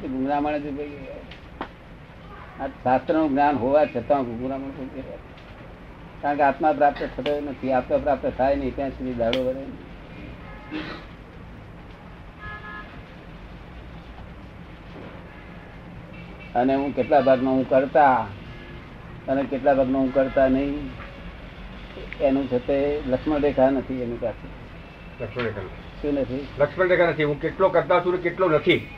[0.04, 0.66] ગુંગરામણ જ
[2.60, 5.28] આ શાસ્ત્રનું જ્ઞાન હોવા છતાં ગુંગરામણ ભોગવી રહ્યા
[6.22, 7.74] કારણ કે આત્મા પ્રાપ્ત થતો નથી.
[7.74, 9.64] આત્મા પ્રાપ્ત થાય નહીં ત્યાં સુધી દાડો વરે
[16.56, 18.18] અને હું કેટલા ભાગમાં હું કરતા
[19.28, 20.76] અને કેટલા ભાગમાં હું કરતા નહીં?
[22.22, 24.48] એનું છે તે લક્ષ્મણ રેખા નથી એની પાસે
[25.24, 25.62] લક્ષ્મણ રેખા
[26.02, 26.48] શું નથી?
[26.60, 27.24] લક્ષ્મણ રેખા નથી.
[27.24, 28.90] હું કેટલો કરતા છું કેટલો નથી.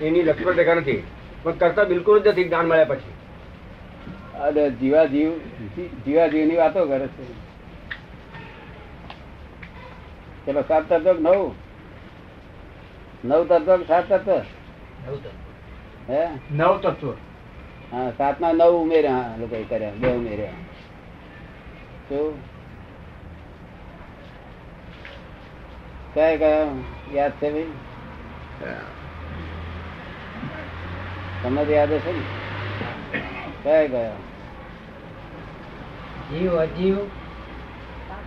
[0.00, 1.02] એની લક્ષ્મણ રેખા નથી.
[1.42, 3.12] પણ કરતા બિલકુલ જ નથી જ્ઞાન મળ્યા પછી.
[4.40, 5.32] અને જીવા જીવ
[6.06, 7.24] જીવા જીવની વાતો કરે છે.
[10.44, 11.50] પેલો સાત તત્વ નવ?
[13.24, 14.30] નવ તત્વ સાત તત્વ?
[15.08, 15.30] નવ તો.
[16.08, 16.28] હે?
[16.50, 17.10] નવ તત્વ.
[17.92, 20.52] હા સાત ના નવ ઉમેર્યા લોકો કર્યા બે ઉમેર્યા.
[22.10, 22.34] શું
[26.14, 26.66] કયા કયા
[27.12, 27.72] યાદ છે ભાઈ?
[31.42, 32.24] તમને તો યાદ હશે ને?
[33.62, 34.18] કયા કયા?
[36.32, 36.96] જીવ અજીવ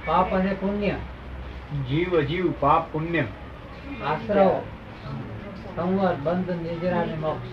[0.05, 0.95] પાપ અને પુણ્ય.
[1.89, 3.23] જીવ અજીવ પાપ પુણ્ય.
[4.05, 4.51] આશ્રવ
[5.75, 7.47] સંવર બંધ નિજરા અને મોક્ષ.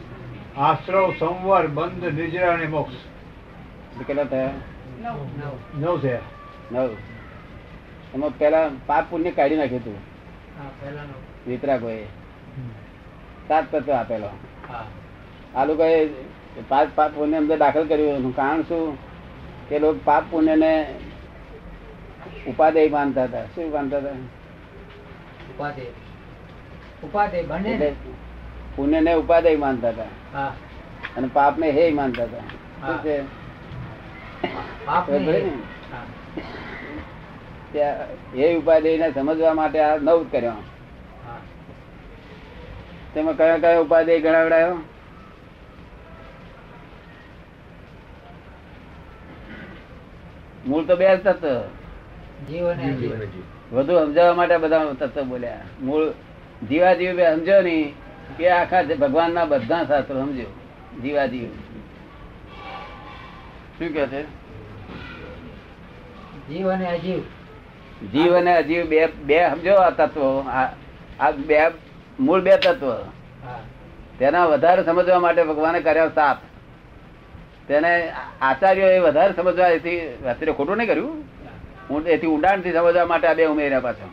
[0.59, 2.95] આશ્રવ સંવર બંધ નિજરા અને મોક્ષ.
[4.07, 4.51] કેટલા થયા?
[5.79, 6.17] નવ છે
[6.73, 6.97] નવ
[8.15, 9.97] એમાં પેલા પાપ પુણ્ય કાઢી નાખ્યું હતું.
[11.47, 12.05] વિતરાગો એ.
[13.49, 14.29] સાત તત્વ આપેલો.
[14.69, 14.87] હા.
[15.55, 16.07] આ લોકોએ
[16.69, 18.99] પાંચ પાપ પુણ્ય અંદર દાખલ કર્યું એનું કારણ શું?
[19.69, 20.95] કે લોકો પાપ પુણ્ય ને
[22.47, 23.45] ઉપાદેય માનતા હતા.
[23.45, 24.11] શું માનતા હતા?
[28.77, 29.15] પુણ્ય ને.
[29.15, 30.03] ઉપાદેય માનતા હતા.
[31.17, 32.39] અને પાપ ને હે માનતા હતા.
[32.39, 32.99] શું છે પાપ ને ખબર પડી ને?
[32.99, 33.41] હા ત્યાં
[38.37, 40.53] એ ઉપાદેય ને સમજવા માટે આ નવ કર્યો.
[43.14, 44.76] તેમાં કયા કયા ઉપાદેય ગણાવડાયો?
[50.66, 51.61] મૂળ તો બે જ તત્વ.
[52.48, 52.64] જીવ
[53.72, 55.61] વધુ સમજાવવા માટે બધા તત્વ બોલ્યા.
[55.83, 56.11] મૂળ
[56.68, 57.94] જીવાજીવ બે સમજો નહીં
[58.38, 60.48] કે આખા ભગવાન ના બધા શાસ્ત્રો સમજો
[61.03, 61.48] જીવાજીવ.
[63.81, 64.23] શું કે છે?
[66.49, 67.21] જીવ અને અજીવ.
[68.12, 70.29] જીવ અને અજીવ બે બે સમજો આ તત્વો.
[71.21, 71.61] આ બે
[72.21, 72.93] મૂળ બે તત્વ.
[74.19, 76.38] તેના વધારે સમજવા માટે ભગવાને કર્યો સાપ
[77.69, 77.93] તેને
[78.49, 80.01] આચાર્યો એ વધારે સમજવા એથી
[80.33, 81.14] અત્યારે ખોટું નહીં કર્યું.
[81.90, 84.11] હું એથી ઊંડાણથી સમજવા માટે આ બે ઉમેર્યા પાછા.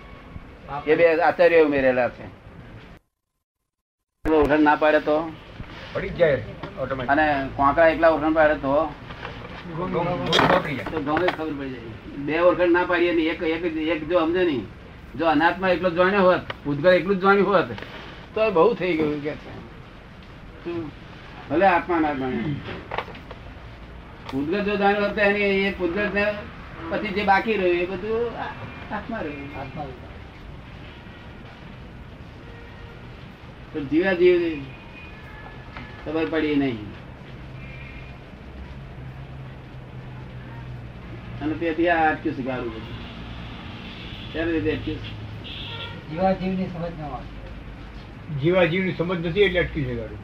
[0.88, 2.25] એ બે આચાર્ય ઉમેરેલા છે.
[4.25, 5.17] ઉઠણ ના પાડે તો?
[5.93, 6.41] પડી જાય
[7.15, 7.25] અને
[7.56, 8.77] કોંકડા એકલા ઉઠણ પાડે તો?
[12.25, 14.65] બે ઓળખાણ ના પાડીએ ને એક એક એક જો સમજે નહીં.
[15.15, 17.69] જો અનાથમાં એટલો જાણ્યો હોત ભૂતગળ એટલું જ જાણ્યું હોત
[18.34, 19.34] તો બહુ થઈ ગયું કે
[21.49, 22.41] ભલે આત્મા ના જાણે
[24.32, 26.23] ભૂતગળ જો જાણ્યો હોત એની એ ભૂતગળ ને
[26.89, 28.23] પછી જે બાકી રહ્યું એ બધું
[28.91, 29.49] આત્મા રહ્યું.
[29.56, 29.86] આત્મા
[33.91, 34.41] જીવા જીવ
[36.03, 36.80] ખબર પડી નહીં.
[41.41, 42.95] અને તેથી આ અટક્યું છે ગાળું બધું.
[44.34, 45.02] કેવી રીતે અટક્યું
[46.10, 47.04] જીવા જીવની સમજ ન
[48.39, 50.21] જીવા જીવની સમજ નથી એટલે અટકી છે ગાડું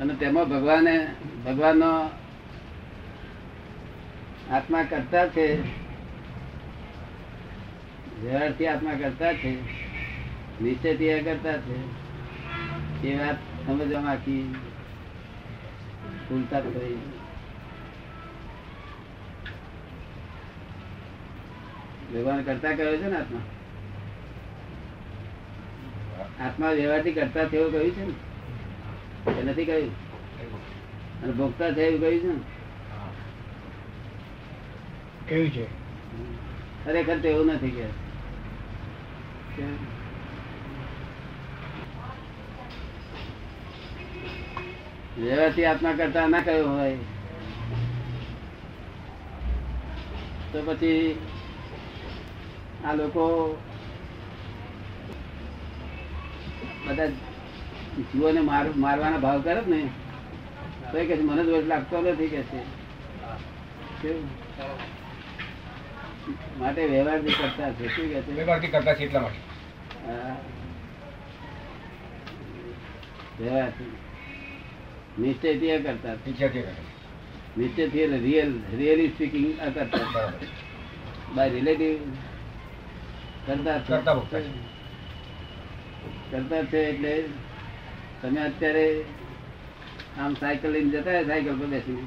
[0.00, 0.94] અને તેમાં ભગવાને
[1.44, 1.90] ભગવાનનો
[4.50, 5.44] આત્મા કરતા છે
[8.22, 9.50] વ્યવહારથી આત્મા કરતા છે
[10.60, 11.76] નીચેથી એ કરતા છે
[13.08, 14.44] એ વાત સમજવામાં આખી
[16.30, 16.98] ભૂલતા થઈ
[22.12, 23.44] ભગવાન કરતા કહ્યો છે ને આત્મા?
[26.40, 28.14] આત્મા વ્યવહારથી કરતા છે કહ્યું છે ને?
[29.40, 29.92] એ નથી કહ્યું?
[31.22, 32.42] અને ભોગતા થયું એવું કહ્યું છે ને?
[35.26, 35.66] કેવું છે.
[36.84, 37.86] ખરેખર તો એવું નથી કે
[45.16, 46.96] વ્યવહારથી આત્મા કરતા ના કયો હોય?
[50.52, 51.00] તો પછી
[52.84, 53.24] આ લોકો
[56.84, 57.08] બધા
[58.04, 59.80] જીવોને માર મારવાના ભાવ કરે ને.
[60.92, 62.60] તો એ કે મને દોષ લાગતો નથી કે છે.
[66.58, 68.32] માટે વ્યવહાર જે કરતા છે શું કે છે?
[68.32, 69.40] વ્યવહારથી કરતા છે એટલા માટે.
[70.06, 70.36] હા.
[73.38, 73.92] વ્યવહારથી.
[75.20, 76.14] નિશ્ચયથી કરતા.
[77.58, 80.32] નિશ્ચયથી રિયલ રિયલી સ્પીકિંગ કરતા
[81.34, 81.96] બાય રિલેટિવ
[83.46, 83.78] કરતા
[86.32, 86.82] કરતા છે.
[86.88, 87.14] એટલે
[88.22, 88.86] તમે અત્યારે
[90.20, 92.04] આમ સાયકલ લઈને જતા સાયકલ પર બેસીને.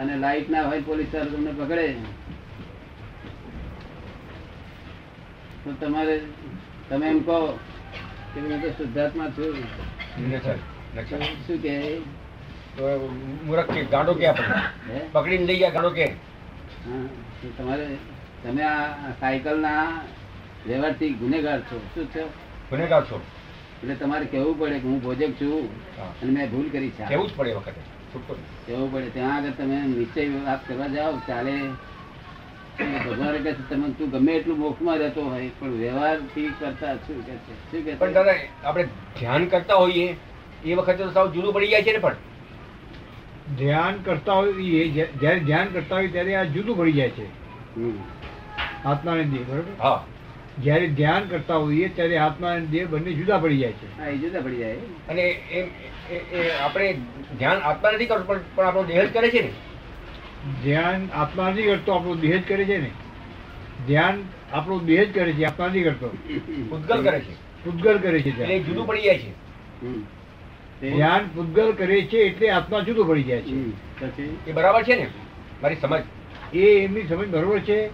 [0.00, 1.86] અને લાઈટ ના હોય પોલીસવાળા તમને પકડે.
[5.64, 6.16] તો તમારે
[6.88, 7.38] તમે એમ કહો
[8.32, 9.54] કે હું તો શુદ્ધાત્મા છું.
[10.96, 11.74] શું કે
[13.46, 16.06] મૂરખ કે ગાંડો કે આપણે પકડીને લઈ ગયા ગાંડો કે.
[17.56, 17.86] તમારે
[18.42, 19.82] તમે આ સાયકલ ના
[20.66, 21.80] વ્યવહારથી ગુનેગાર છો.
[21.94, 22.22] શું છો
[22.70, 23.20] ગુનેગાર છો?
[23.82, 25.68] એટલે તમારે કહેવું પડે કે હું ભોજક છું
[26.22, 27.04] અને મેં ભૂલ કરી છે.
[27.08, 27.80] કેવું જ પડે વખતે.
[28.66, 29.08] કહેવું પડે.
[29.10, 31.56] ત્યાં આગળ તમે નિશ્ચય વાત કરવા જાઓ ચાલે.
[32.78, 37.34] ભગવાન કહે છે તમે તું ગમે એટલું મોક્ષમાં રહેતો હોય પણ વ્યવહારથી કરતા શું કે
[37.44, 37.54] છે?
[37.70, 38.84] શું કે પણ દાદા આપણે
[39.18, 40.08] ધ્યાન કરતા હોઈએ.
[40.66, 42.16] એ વખતે તો સાવ જૂનું પડી જાય છે ને પણ.
[43.58, 47.24] ધ્યાન કરતા હોય એ જ્યારે ધ્યાન કરતા હોય ત્યારે આ જુદું પડી જાય છે.
[47.76, 47.90] હમ.
[48.84, 49.82] આત્માને દે બરોબર?
[49.82, 50.06] હા.
[50.62, 53.98] જ્યારે ધ્યાન કરતા હોઈએ ત્યારે આત્મા અને દેહ બંને જુદા પડી જાય છે.
[53.98, 54.74] હા એ જુદા પડી જાય.
[55.08, 55.62] અને એ-
[56.10, 56.98] એ આપણે
[57.38, 59.52] ધ્યાન આત્મા નથી કરતું પણ પણ આપણો દેહ જ કરે છે ને.
[60.64, 62.90] ધ્યાન આત્મા નથી કરતો આપણો દેહ જ કરે છે ને.
[63.86, 66.06] ધ્યાન આપણો દેહ જ કરે છે આત્મા નથી કરતો.
[66.72, 67.68] ઉદ્ગલ કરે છે.
[67.68, 69.46] ઉદ્ગલ કરે છે એટલે જુદું પડી જાય છે.
[70.80, 73.70] ધ્યાન પૂતગલ કરે છે એટલે આત્મા જુદો પડી જાય છે.
[74.00, 74.38] પછી?
[74.46, 75.06] એ બરાબર છે ને?
[75.62, 76.02] મારી સમજ.
[76.54, 77.90] એ એમની સમજ બરોબર છે.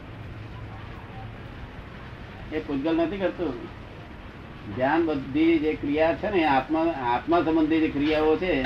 [2.53, 3.53] એ પૂતગલ નથી કરતો.
[4.77, 8.65] ધ્યાન બધી જે ક્રિયા છે ને આત્મા આત્મા સંબંધી જે ક્રિયાઓ છે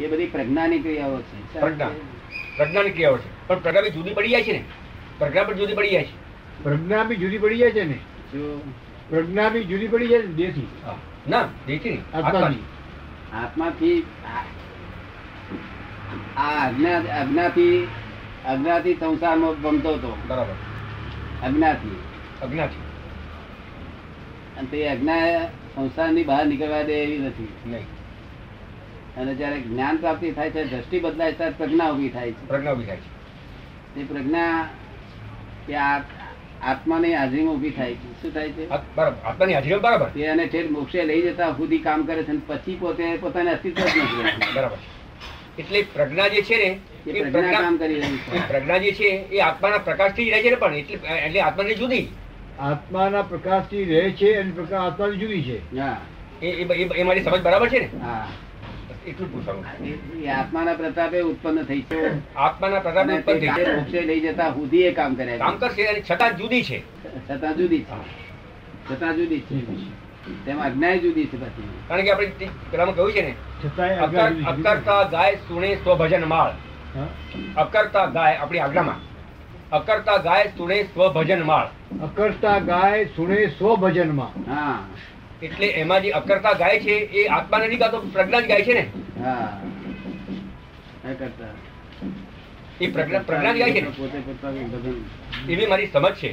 [0.00, 1.60] એ બધી પ્રજ્ઞાની ક્રિયાઓ છે.
[1.60, 1.88] પ્રજ્ઞા.
[2.56, 3.48] પ્રજ્ઞાની ક્રિયાઓ છે.
[3.48, 4.64] પણ પ્રજ્ઞા બી જુદી પડી જાય છે ને?
[5.18, 6.24] પ્રજ્ઞા પણ જુદી પડી જાય છે.
[6.62, 7.94] પ્રજ્ઞા બી જુદી પડી જાય છે ને?
[8.34, 8.72] જો
[9.10, 10.66] પ્રજ્ઞા બી જુદી પડી જાય છે દેહથી.
[11.28, 12.16] ના નહીં.
[12.16, 12.56] આત્માની
[13.34, 14.06] આત્માથી
[16.36, 17.88] આ- અજ્ઞા અજ્ઞાથી
[18.46, 20.18] અજ્ઞાથી સંસારમાં ગમતો હતો.
[20.26, 20.54] બરાબર.
[21.42, 21.96] અજ્ઞાથી
[22.42, 22.80] અજ્ઞાથી
[24.58, 25.44] અને તે અજ્ઞા
[25.74, 27.48] સંસારની બહાર નીકળવા દે એવી નથી.
[27.66, 27.84] નહીં.
[29.16, 32.46] અને જયારે જ્ઞાન પ્રાપ્તિ થાય છે દ્રષ્ટિ બદલાય ત્યારે પ્રજ્ઞા ઊભી થાય છે.
[32.46, 33.14] પ્રજ્ઞા ઊભી થાય છે.
[33.94, 34.68] તે પ્રજ્ઞા
[35.66, 36.23] કે આ-
[36.64, 38.22] આત્માની હાજરીમાં ઊભી થાય છે.
[38.22, 38.68] શું થાય છે?
[38.68, 40.20] આત્માની હાજરીમાં બરાબર.
[40.20, 44.52] એને ઠેર મોક્ષે લઈ જતા સુધી કામ કરે છે પછી પોતે પોતાને અસ્તિત્વ જ નથી
[44.54, 44.78] બરાબર.
[45.58, 48.48] એટલે પ્રજ્ઞા જે છે ને એ પ્રજ્ઞા પ્રજ્ઞા કામ કરી રહી છે.
[48.48, 52.08] પ્રજ્ઞા જે છે એ આત્માના પ્રકાશથી રહે છે ને પણ એટલે એટલે આત્માની જુદી.
[52.58, 55.78] આત્માના પ્રકાશથી રહે છે અને પ્રકાશ આત્માની જુદી છે.
[55.78, 56.00] હા.
[56.42, 57.90] એ એ- એ એ મારી સમજ બરાબર છે ને?
[58.02, 58.28] હા.
[59.06, 59.84] એટલું પૂછવાનું.
[59.84, 62.34] એ- એ આત્માના પ્રતાપે ઉત્પન્ન થઈ છે.
[62.34, 63.76] આત્માના પ્રતાપ ઉત્પન્ન થઈ છે.
[63.76, 66.80] મોક્ષે લઈ જતા સુધી એ કામ કરે કામ કરશે અને છતાં જુદી છે.
[67.30, 68.94] છતાં જુદી છે.
[68.94, 69.60] છતાં જુદી છે.
[70.46, 72.32] તેમાં અજ્ઞાય જુદી છે પછી કારણ કે આપણે
[72.70, 74.46] પેલામાં કહ્યું છે ને છતાંય આજ્ઞા અકર- જુદી છે.
[74.46, 76.52] અકર્તા ગાય સુણે સ્વભજન માળ?
[77.56, 79.14] અકર્તા ગાય આપણી આજ્ઞામાં.
[79.70, 81.66] અકર્તા ગાય સુણે સ્વભજન માળ.
[81.98, 84.78] અકર્તા ગાય સુણે સો ભજનમાં હા.
[85.44, 88.84] એટલે એમાં જે અકર્તા ગાય છે એ આત્મા નથી ગાતો પ્રજ્ઞા જ ગાય છે ને?
[92.80, 93.82] એ પ્રજ્ઞા જ ગાય છે
[95.48, 96.30] એવી મારી સમજ છે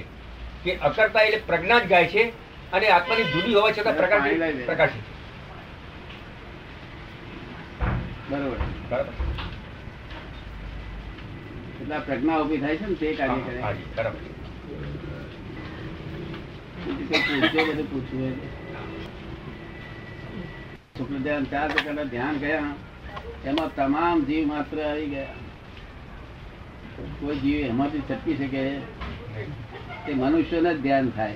[0.63, 2.23] કે અકર્તા એટલે પ્રજ્ઞા જ ગાય છે
[2.71, 4.27] અને આત્માની જુદી હોવા છતાં પ્રકાશ.
[4.65, 5.01] પ્રકાશ છે.
[8.29, 8.59] બરોબર.
[8.89, 9.13] બરાબર.
[11.81, 13.59] એટલે પ્રજ્ઞા ઊભી થાય છે ને તે કાર્ય કરે.
[17.67, 18.60] બધું પૂછવું.
[21.01, 22.63] શુક્લ ધ્યાન ચાર પ્રકારના ધ્યાન ગયા.
[23.45, 25.25] એમાં તમામ જીવ માત્ર આવી ગયા.
[27.19, 28.69] કોઈ જીવ એમાંથી છટકી શકે.
[30.07, 31.33] તે મનુષ્યને જ ધ્યાન થાય.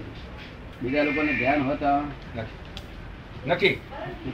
[0.81, 2.01] બીજા લોકોને ધ્યાન હોતા.
[3.47, 3.79] નથી.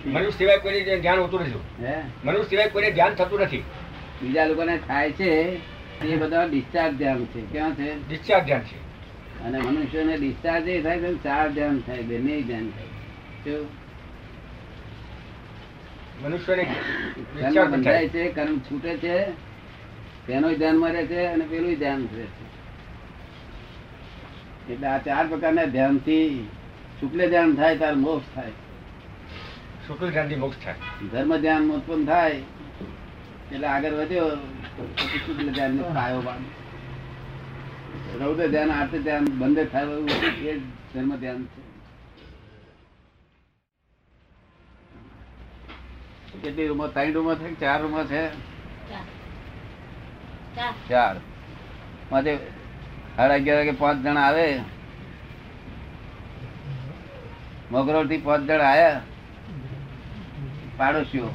[0.06, 1.86] મનુષ્ય સિવાય કોઈ ધ્યાન હોતું નથી.
[1.86, 2.02] હે?
[2.26, 3.64] મનુષ્ય સિવાય કોઈને ધ્યાન થતું નથી.
[4.22, 5.60] બીજા લોકોને થાય છે.
[6.06, 7.42] એ બધા ડિસ્ચાર્જ ધ્યાન છે.
[7.42, 8.08] ક્યાં છે?
[8.10, 8.92] ડિસ્ચાર્જ ધ્યાન છે.
[9.44, 13.81] અને મનુષ્યને ડિસ્ચાર્જ એ થાય ચાર ધ્યાન થાય બે ધ્યાન થાય?
[16.24, 16.66] મનુષ્યને
[17.36, 19.16] ધ્યાનમાં બંધાય છે કર્મ છૂટે છે
[20.28, 22.46] તેનો ધ્યાનમાં રહે છે અને પેલું ધ્યાન રહે છે.
[24.74, 26.48] એટલે આ ચાર પ્રકારના ધ્યાનથી
[27.00, 28.54] શુક્લ ધ્યાન થાય ત્યારે મોક્ષ થાય.
[29.88, 30.76] શુક્લ ધ્યાનથી મોક્ષ થાય.
[31.12, 32.36] ધર્મ ધ્યાન ઉત્પન્ન થાય
[33.52, 34.30] એટલે આગળ વધ્યો
[34.96, 36.22] પછી શુક્લ ધ્યાન નો પાયો
[38.20, 40.60] રૌદ્ર ધ્યાન આર્થ ધ્યાન બંધ થાય એવું એ
[40.94, 41.71] ધર્મ ધ્યાન છે.
[46.42, 46.88] કેટલી રૂમો?
[46.88, 48.28] ત્રણ રૂમો છે ચાર રૂમો છે?
[50.90, 51.16] ચાર.
[52.12, 52.38] માટે
[53.16, 54.60] સાડા અગિયાર વાગે પાંચ જણા આવે.
[57.72, 59.02] મોગરોળથી પાંચ જણા આયા.
[60.78, 61.28] પાડોશીઓ.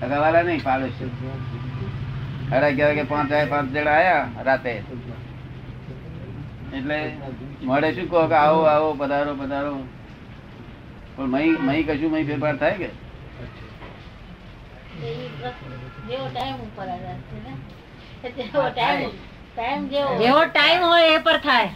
[0.00, 1.08] સગાવાલા નહીં પાડોશીઓ.
[2.50, 4.82] સાડા અગિયાર વાગે પાંચ આવે પાંચ જણા આવ્યા રાતે.
[6.74, 7.16] એટલે
[7.62, 9.84] મળે શું કહો કે આવો આવો પધારો પધારો.
[11.16, 13.01] પણ મહી મહી કશું મહી ફેરફાર થાય કે?
[15.02, 17.52] જેવો ટાઈમ ઉપર છે ને.
[18.46, 19.10] જેવો ટાઈમ
[19.48, 21.70] ટાઈમ જેવો જેવો ટાઈમ હોય એ પર થાય.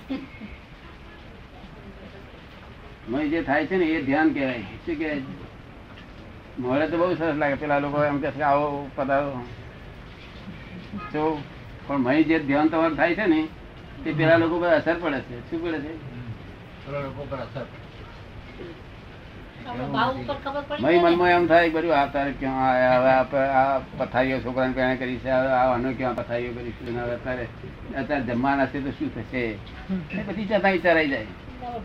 [3.06, 4.64] મય જે થાય છે ને એ ધ્યાન કહેવાય.
[4.84, 5.22] શું કહેવાય
[6.58, 7.56] મોડે તો બહુ સરસ લાગે.
[7.56, 8.66] પેલા લોકો એમ કે આવો
[8.96, 9.32] પધારો.
[11.12, 11.22] તો
[11.86, 13.40] પણ મહી જે ધ્યાન તમારું થાય છે ને
[14.04, 15.36] તે પેલા લોકો પર અસર પડે છે.
[15.48, 15.92] શું પડે છે?
[16.84, 17.85] પેલા લોકો પર અસર પડી.
[19.66, 20.98] ને.
[21.04, 25.30] મનમાં એમ થાય બધું આ તારે ક્યાં આયા હવે આ પથારીઓ છોકરાને પેણે કરી છે
[25.30, 26.62] હવે આ આનો ક્યાં પથારીઓ હવે
[27.16, 27.46] અત્યારે
[27.96, 29.42] અત્યારે જમવાના છે તો શું થશે?
[30.18, 31.28] એ બધી જતા વિચારાઈ જાય.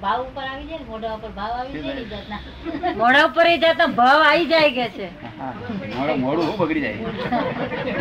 [0.02, 2.94] ભાવ ઉપર આવી જાય મોઢા ઉપર ભાવ આવી જાય.
[3.02, 5.08] મોઢા ઉપર એ જતા ભાવ આવી જાય કે છે?
[5.40, 5.54] હા,
[5.98, 6.98] મોડું મોડું શું બગડી જાય?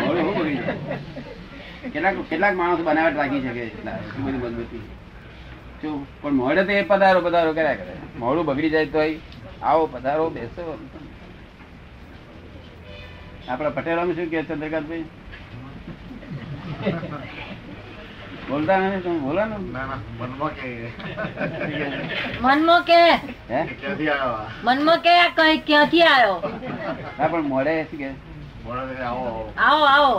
[0.05, 0.75] મોડું શું બગડી જાય?
[1.93, 4.83] કેટલાક કેટલાક માણસ બનાવટ રાખી શકે એટલા એટલી બધી મજબૂતી.
[5.81, 7.93] શું પણ મોડે તો એ પધારો પધારો કર્યા કરે.
[8.23, 9.09] મોડું બગડી જાય તોય
[9.63, 10.63] આવો પધારો બેસો.
[13.49, 15.05] આપણા પટેલો શું કે ચંદ્રકાંતભાઈ?
[18.49, 19.57] બોલતા નથી તમે બોલો ને.
[20.19, 20.69] મનમો કે.
[22.41, 22.75] મનમો
[25.05, 25.15] કે.
[25.37, 26.35] કઈ ક્યાંથી આવ્યો?
[27.17, 28.07] હા પણ મોડે શું કે
[29.03, 30.15] આવો આવો.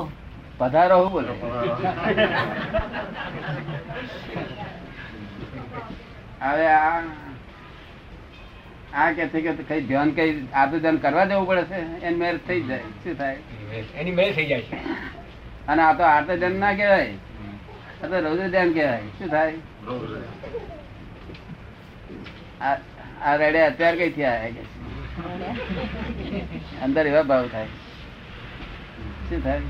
[0.59, 1.32] પધારો હું બોલો?
[6.43, 7.03] હવે આ
[8.95, 10.30] આ કે છે કે કઈ ધ્યાન કઈ
[10.62, 11.78] આદુ ધ્યાન કરવા જવું પડે છે?
[12.07, 12.88] એની મેર થઈ જાય.
[13.05, 13.36] શું થાય?
[14.01, 14.78] એની મેળ થઈ જાય છે.
[15.68, 17.14] અને આ તો આર્ત ધ્યાન ના કહેવાય.
[18.03, 19.07] આ તો રૌદ્ર ધ્યાન કહેવાય.
[19.18, 19.55] શું થાય?
[22.62, 22.76] આ
[23.26, 24.38] આ રેડે અત્યારે કઈ થયા
[26.84, 27.70] અંદર એવા ભાવ થાય.
[29.28, 29.62] શું થાય?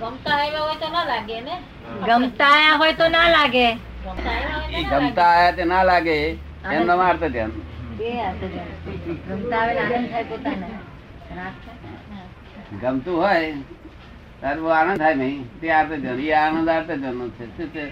[0.00, 1.54] ગમતા આવ્યા હોય તો ના લાગે ને?
[2.08, 3.68] ગમતા આયા હોય તો ના લાગે.
[4.04, 6.18] ગમતા આવ્યા તો ના ગમતા આયા તે ના લાગે.
[6.72, 7.52] એમ નામ આર્ત ધ્યાન.
[12.80, 13.52] ગમતા હોય
[14.40, 15.60] તારે બહુ આનંદ થાય નહીં.
[15.60, 17.46] તે આર્તજન એ આનંદ આર્તજન નો છે.
[17.56, 17.84] શું છે?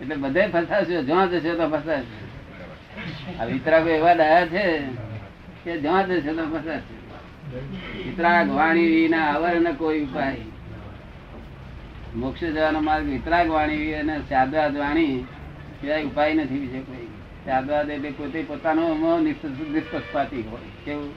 [0.00, 2.16] એટલે બધે ફસાશો જ્યાં જશો તો ફસાશો.
[3.40, 4.64] આ વિતરાગો એવા ડાયા છે
[5.64, 6.96] કે જ્યાં જશો તો ફસાશે.
[8.04, 10.36] વિતરાગ વાણી વિના અવર ન કોઈ ઉપાય.
[12.16, 15.24] મોક્ષ જવાનો માર્ગ વિતરાગ વાણી અને સાદા વાણી
[15.80, 17.07] સિવાય ઉપાય નથી બીજે કોઈ.
[17.48, 20.60] સાદવાદ એટલે પોતે પોતાનો નિષ્પક્ષપાતી હોય.
[20.84, 21.10] કેવું.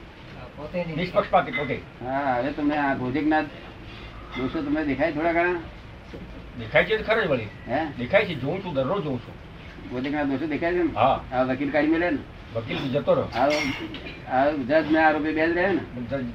[0.96, 1.80] નિષ્પક્ષપાતી પોતે.
[2.04, 3.44] હા હવે તમને આ ભોજકનાથ
[4.38, 5.52] દોષો તમને દેખાય થોડા ઘણા?
[6.58, 7.48] દેખાય છે ખરે વળી.
[7.68, 7.84] હે?
[7.98, 9.34] દેખાય છે જોઉં છું દરરોજ જોઉં છું.
[9.90, 10.92] ભોજકનાથ દોષો દેખાય છે ને?
[10.94, 11.24] હા.
[11.32, 12.18] આ વકીલ કાઢી મેળે ને?
[12.54, 13.40] વકીલ જતો રહ્યો.
[14.30, 15.80] આ આ જજ ને આરોપી બે જ રહે ને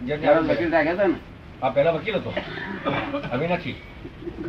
[0.06, 1.16] જ- જ- વકીલ રાખ્યો હતો ને?
[1.64, 2.34] આ પહેલા વકીલ હતો.
[3.32, 3.76] હવે નથી
[4.38, 4.42] એ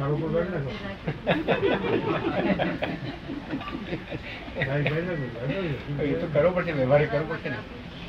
[6.20, 7.58] તો કરવો પડશે વ્યવહારે કરવો પડશે ને.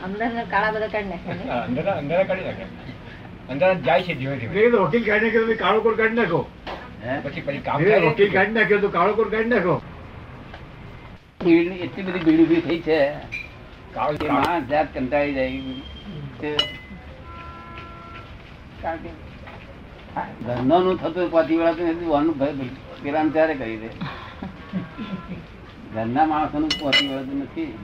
[0.06, 1.44] અંદરના કાળા બધા કાઢી નાખે ને.
[1.52, 2.66] હા, અંદરના અંદરના કાઢી નાખે.
[3.50, 4.54] અંદરના જાય છે ધીમે ધીમે.
[4.86, 6.42] વકીલ કાઢી નાખ્યો કાળો કાઢી નાખો?
[7.24, 7.78] પછી પછી કામ.
[8.10, 9.76] વકીલ કાઢી નાખ્યો તો કાળો કોડ કાઢી નાખો.
[11.86, 13.00] એટલી બધી ભીડ ઊભી થઈ છે.
[13.96, 14.28] કાળ કે
[14.72, 16.54] જાત કંટાળી જાય
[18.82, 19.10] કારણ કે
[20.20, 23.88] આ નું થતું પાછી વળાતું નથી વાનું ભય ત્યારે કરી દે?
[25.94, 27.78] ઘરના માણસોનું પહોંચી વળતું નથી.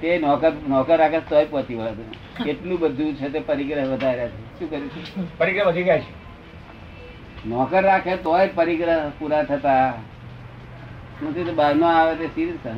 [0.00, 2.12] તે નોકર નોકર રાખે તોય પહોંચી વળતું
[2.44, 4.58] કેટલું બધું છે તે પરિગ્રહ વધાર્યા છે.
[4.58, 6.24] શું કર્યું છે પરિગ્રહ વધી ગયા છે.
[7.48, 9.94] નોકર રાખે તોય પરિગ્રહ પૂરા થતા.
[11.22, 12.76] નથી તો બહારનો આવે તે સીધ સહન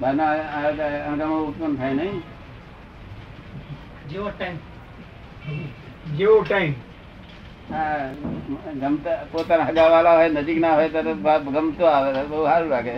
[0.00, 2.22] બહાર આવે- ઉત્પન્ન થાય નહીં.
[4.10, 4.58] જેવો ટાઈમ
[6.16, 6.74] જેવો ટાઈમ
[7.70, 8.10] હા
[8.74, 12.94] ગમતા પોતાના હગાવાલા હોય નજીક ના હોય તો તો ગમતો આવે તો બહુ સારું લાગે.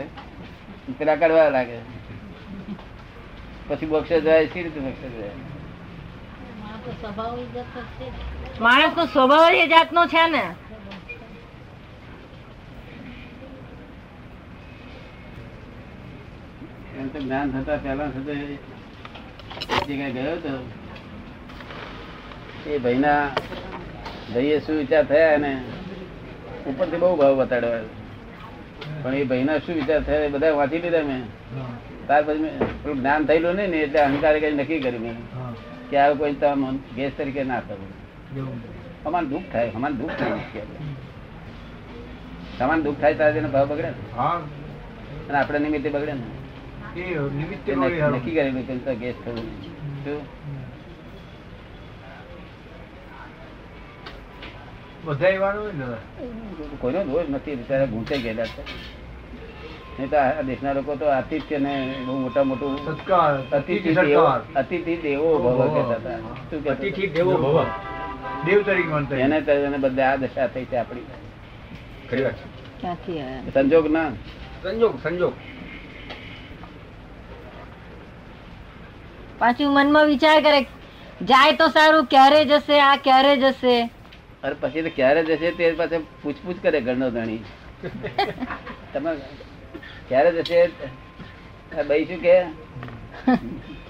[0.98, 1.78] પેલા કડવા લાગે.
[3.68, 5.34] પછી બક્ષે જાય સી રીતે બક્ષે જાય?
[6.60, 8.16] માણસ તો સ્વભાવ ઈ જતો છે જ.
[8.60, 10.44] નો એ જાતનો છે ને.
[16.98, 18.62] એમ તો જ્ઞાન થતા પેલા થતા એક
[19.86, 20.52] જગ્યાએ ગયો હતો
[22.66, 23.22] એ ભાઈના
[24.32, 25.52] ભાઈએ શું વિચાર થયા એને?
[26.70, 27.84] ઉપરથી બહુ ભાવ બતાડ્યો
[29.02, 31.22] પણ એ ભાઈના શું વિચાર થયા એ બધા વાંચી લીધા મેં.
[32.06, 35.16] ત્યાર પછી મેં થોડું જ્ઞાન થયેલું નહીં ને એટલે અહંકારે કઈ નક્કી કર્યું મેં.
[35.90, 37.90] કે આ કોઈ તમે ગેસ તરીકે ના થવું
[39.06, 40.36] અમારે દુઃખ થાય અમારે દુઃખ થાય
[42.58, 44.02] તમારે દુઃખ થાય ત્યારે એનો ભાવ બગડે ને.
[45.28, 46.26] અને આપણે નિમિત્તે બગડે ને.
[48.14, 49.46] નક્કી કરી કરેલું કે ગેસ થવું
[50.04, 50.20] શું?
[55.04, 55.96] બધા એવાનું હોય ને
[56.80, 58.62] કોઈનો દોષ નથી બિચારા ઘૂંટાઈ ગયેલા છે.
[59.98, 62.78] નહીં તો આ દેશના લોકો તો આતિથ્ય ને બહુ મોટા મોટું
[63.52, 66.18] અતિથિ દેવો અતિથિ દેવો ભવ કહેતા હતા.
[66.50, 67.66] શું કે અતિથિ દેવો ભવ.
[68.46, 71.02] દેવ તરીકે માનતા એને તો એને બદલે આ દશા થઈ છે આપણી.
[72.10, 73.50] ખરી વાત છે.
[73.54, 74.10] સંજોગ ના.
[74.62, 75.32] સંજોગ સંજોગ.
[79.38, 80.66] પાછું મનમાં વિચાર કરે
[81.22, 83.90] જાય તો સારું ક્યારે જશે આ ક્યારે જશે?
[84.44, 87.42] અરે પછી તો ક્યારે જશે તે પાસે પૂછપૂછ કરે ઘરનો ધણી.
[88.92, 89.10] તમે
[90.08, 90.60] ક્યારે જશે?
[91.88, 92.34] ભાઈ શું કે?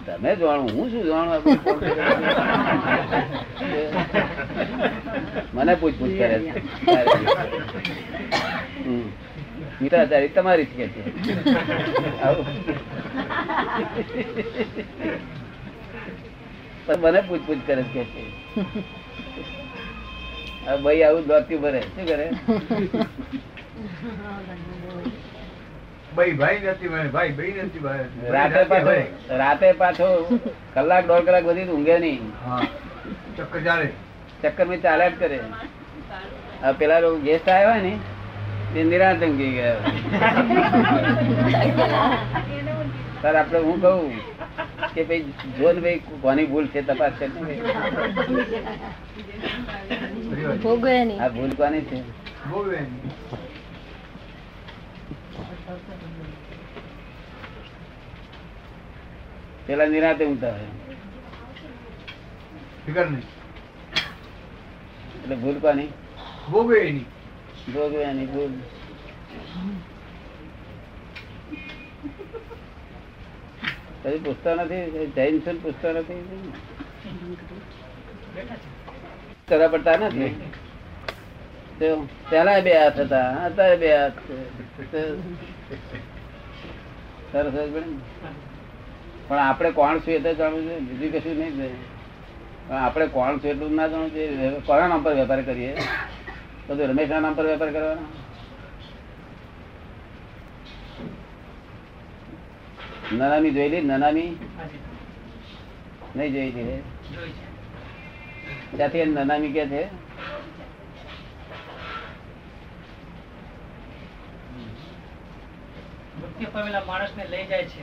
[0.07, 1.43] તમે જાણો, હું શું જાણું?
[5.55, 6.37] મને પૂછપૂછ કરે.
[9.83, 11.03] મિત્રાચારી તમારી જ કે છે.
[17.03, 18.23] મને પૂછપૂછ કરે કે છે.
[20.69, 21.81] ભાઈ આવું દોત્યું ભરે.
[21.95, 22.27] શું કરે?
[26.17, 28.93] ભાઈ ભાઈ નથી ભાઈ ભાઈ ભાઈ નથી ભાઈ રાતે પાછો
[29.43, 30.09] રાતે પાછો
[30.75, 32.23] કલાક દોઢ કલાક બધી ઊંઘે નહીં.
[33.37, 33.89] ચક્કર ચાલે.
[34.43, 35.39] ચક્કરમાં ચાલ્યા જ કરે.
[36.65, 37.93] આ પેલા ગેસ્ટ આવ્યા હોય ને
[38.75, 39.81] તે નિરાંત ઊંઘી ગયા.
[43.23, 44.03] સર આપણે હું કહું
[44.95, 47.27] કે ભાઈ જો ને ભાઈ કોની ભૂલ છે તપાસ છે
[50.29, 51.99] ભોગવે નહીં આ ભૂલ કોની છે?
[52.51, 53.13] ભોગવે એની.
[59.67, 60.55] પેલા નિરાતે ઊંઘતા
[62.85, 63.27] ફિકર નહીં.
[65.21, 65.89] એટલે ભૂલ કોની?
[66.51, 67.07] ભોગવે એની
[67.75, 68.53] ભોગવે એની ભૂલ.
[74.03, 75.07] કદી પૂછતા નથી?
[75.17, 76.23] જૈન છે પૂછતા નથી?
[79.49, 80.33] કરવા પડતા નથી?
[81.79, 81.87] તો
[82.31, 84.19] પેલા બે હાથ હતા અત્યારે બે હાથ
[84.93, 85.03] છે.
[87.33, 87.55] સરસ.
[89.29, 91.55] પણ આપણે કોણ છું એટલે જાણવું છે બીજું કશું નહીં
[92.69, 94.23] પણ આપણે કોણ છું એટલું ના જાણવું છે
[94.67, 95.73] કોના નામ પર વેપાર કરીએ?
[96.67, 98.05] તો રમેશના નામ પર વેપાર કરવાનો.
[103.13, 104.31] નનામી જોઈ લી નનામી
[106.17, 106.83] નહીં જોઈ લી
[108.71, 109.83] ત્યાંથી નનામી કે છે?
[116.19, 117.83] મૃત્યુ પામેલા માણસને લઈ જાય છે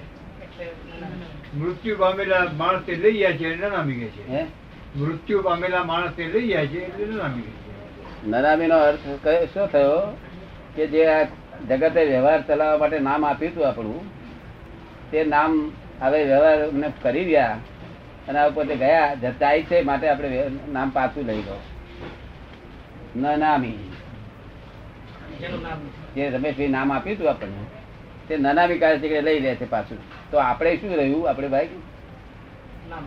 [1.56, 4.42] મૃત્યુ પામેલા માણસ તે લઈ જાય છે એટલે
[4.98, 8.28] મૃત્યુ પામેલા માણસ તે લઈ જાય છે એટલે નનામી કહે છે.
[8.28, 9.98] નનામી નો અર્થ કયો- શું થયો?
[10.76, 11.24] કે જે આ
[11.70, 14.04] જગતે વ્યવહાર ચલાવવા માટે નામ આપ્યું હતું આપણું
[15.12, 15.52] તે નામ
[16.02, 17.58] હવે વ્યવહાર અમને કરી રહ્યા
[18.28, 21.62] અને આ પોતે ગયા જ- છે માટે આપણે નામ પાછું લઈ લો.
[23.16, 23.92] ન નામી.
[26.16, 27.66] જે રમેશભાઈ નામ આપ્યું હતું આપણને
[28.28, 29.98] તે નનામી કાઢે છે કે લઈ લે છે પાછું.
[30.32, 31.70] તો આપણે શું રહ્યું આપણે ભાઈ?
[32.90, 33.04] નામ.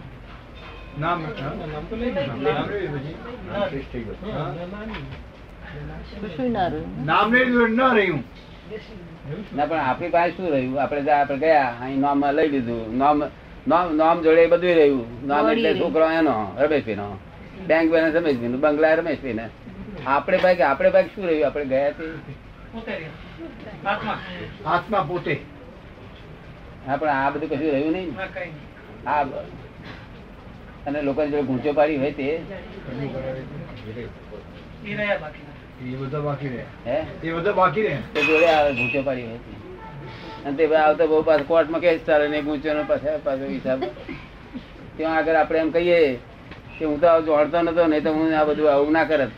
[1.01, 2.11] નામ તો લઈ
[7.05, 7.35] નામ
[7.97, 8.25] રહ્યું?
[9.57, 10.83] ના પણ આપણી પાસે શું રહ્યું?
[10.83, 12.99] આપણે આપણે ગયા અહીં નામ લઈ લીધું.
[12.99, 13.23] નામ
[13.67, 15.27] નામ નામ જોડે બધું રહ્યું.
[15.27, 17.09] નામ એટલે છોકરો એનો રમેશભાઈ નો
[17.67, 19.47] બેંક બેલેન્સ રમેશભાઈ નું બંગલા રમેશભાઈ ને
[20.07, 21.47] આપણે ભાઈ આપણે ભાઈ શું રહ્યું?
[21.47, 22.05] આપણે ગયા તે
[23.87, 24.17] આત્મા
[24.67, 25.35] આત્મા પોતે.
[26.89, 28.11] આપણે આ બધું કશું રહ્યું નહીં.
[28.17, 29.09] ના કઈ નહીં.
[29.09, 29.23] આ
[30.87, 32.27] અને લોકોની જોડે ગૂંચો પાડી હોય તે.
[34.87, 35.57] એ રહ્યા બાકીના.
[35.93, 36.99] એ બધા બાકી રહે હે?
[37.25, 39.41] એ બધા બાકી રહે તે જોડે આવે ગૂંચો પાડી હોય.
[40.49, 43.81] અને તે ભાઈ આવતો બહુ પાછો કોર્ટમાં કેસ ચાલે ને ગૂંચો નો પાછો પાછો હિસાબ.
[44.97, 46.01] ત્યાં આગળ આપણે એમ કહીએ
[46.79, 49.31] કે હું તો જાણતો જોડતો નતો નહીં તો હું આ બધું આવું ના કરત.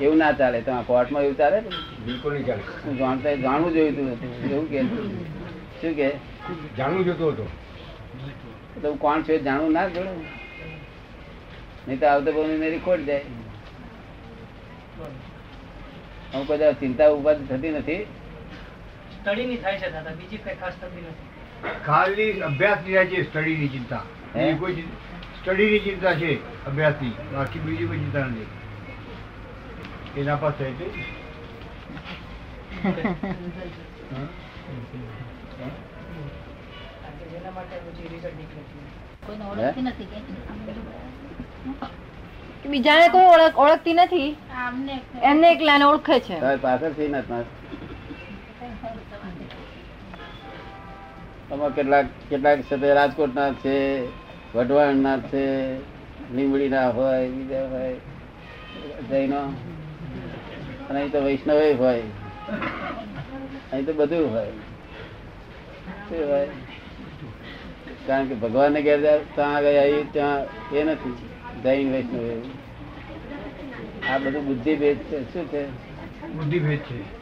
[0.00, 0.58] એવું ના ચાલે.
[0.66, 1.58] તો કોર્ટમાં એવું ચાલે
[2.06, 2.62] બિલકુલ નહીં ચાલે.
[2.84, 4.08] હું જાણતા જાણવું જોયું હતું.
[4.50, 4.80] એવું કે?
[5.80, 6.08] શું કે?
[6.78, 7.48] જાણવું જોતું હતું.
[8.82, 10.12] તો હું કોણ છું એ જાણવું ના જોડે
[11.86, 13.24] નહીં તો આવતો બહુ મેરી ખોટ જાય.
[16.34, 18.02] હું બધા ચિંતા ઊભા થતી નથી.
[19.26, 21.28] સ્ટડીની થાય છે દાદા બીજી કઈ ખાસ થતી નથી.
[21.86, 24.02] ખાલી અભ્યાસની થાય છે સ્ટડીની ચિંતા.
[24.34, 24.82] બીજી કોઈ
[25.38, 26.30] સ્ટડીની ચિંતા છે
[26.66, 27.14] અભ્યાસની.
[27.32, 28.46] બાકી બીજી કોઈ ચિંતા નથી.
[30.20, 30.86] એના પાસે થાય છે.
[42.70, 44.30] બીજાને કોઈ ઓળખ ઓળખતી નથી?
[44.56, 46.36] આમને એમને એકલાને ઓળખે છે.
[46.62, 47.44] પાછળથી નથી.
[51.52, 54.06] આમાં કેટલાક કેટલાક છે રાજકોટના છે,
[54.54, 55.76] વઢવાણના છે,
[56.34, 57.94] લીંબડીના હોય, બીજા હોય,
[59.10, 59.40] જૈનો.
[60.90, 62.02] અને અહીં તો વૈષ્ણવ હોય.
[63.72, 64.50] અહીં તો બધું હોય.
[66.08, 66.48] શું હોય?
[68.06, 71.16] કારણ કે ભગવાનને ઘેર ત્યાં આવી, ત્યાં એ નથી.
[71.62, 72.42] જૈન, વૈષ્ણવ
[74.08, 75.32] આ બધું બુદ્ધિભેદ છે.
[75.32, 75.68] શું છે?
[76.28, 77.15] બુદ્ધિભેદ છે.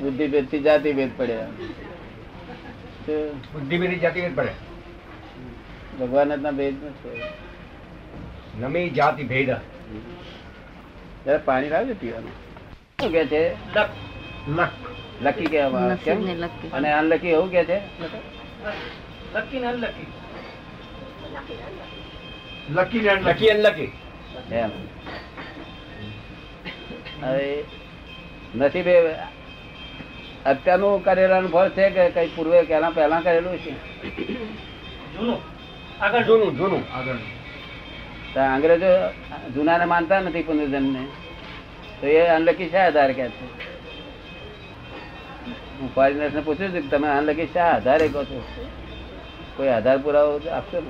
[0.00, 1.46] બુદ્ધિ ભેદથી જાતિ ભેદ પડ્યા
[3.52, 4.52] બુદ્ધિ ભેદ જાતિ ભેદ પડે?
[6.00, 7.22] ભગવાન ના ભેદ નથી
[8.60, 9.50] નમી જાતિ ભેદ.
[11.24, 12.34] જરા પાણી લાવજો પીવાનું.
[13.00, 13.42] શું કે છે?
[15.22, 15.34] લક.
[15.50, 16.20] કહેવામાં કેમ
[16.72, 17.78] અને અનલકી એવું કે છે?
[19.34, 20.06] લકી ને અનલકી.
[22.70, 23.48] લકી ને લકી અનલકી.
[23.48, 24.70] અનલકી એમ.
[27.22, 27.64] હવે
[28.54, 28.94] નસીબે
[30.46, 33.70] અત્યારનું કરેલાનું ફળ છે કે કઈ પૂર્વે પહેલા પહેલા કરેલું છે?
[35.18, 35.40] જૂનું.
[36.04, 36.96] આગળ જૂનું જૂનું.
[36.96, 37.14] આગળ.
[38.34, 38.86] તો અંગ્રેજો
[39.54, 41.06] જૂનાને માનતા નથી પુનર્જન્મને.
[42.00, 43.68] તો એ અનલકી શા આધાર કે છે?
[45.80, 48.66] હું ફોરેનર્સ ને પૂછ્યું છું કે તમે અનલકી શા આધારે કહો છો?
[49.56, 50.82] કોઈ આધાર પુરાવો આપશો?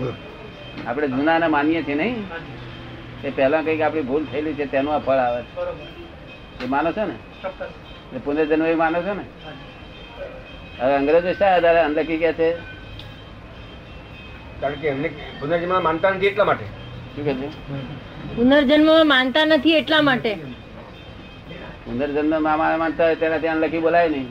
[0.00, 2.26] ને આપણે જૂનાને માનીએ છીએ નહીં?
[3.24, 6.01] એ પહેલા કંઈક આપણી ભૂલ થયેલી છે તેનું આ ફળ આવે છે.
[6.64, 7.14] એ માનો છો ને?
[8.16, 9.24] એ પુનર્જન્મ એ માનો છો ને?
[10.80, 12.52] હવે અંગ્રેજો શા આધારે અનલકી કે છે?
[14.60, 15.08] કારણ કે એમને
[15.40, 16.64] પુનર્જન્મ માનતા નથી એટલા માટે.
[17.16, 17.48] શું કે છે?
[18.36, 20.34] પુનર્જન્મ માનતા નથી એટલા માટે.
[21.84, 24.28] પુનર્જન્મ મામા માનતા હોય ત્યાં લખી બોલાય નહીં.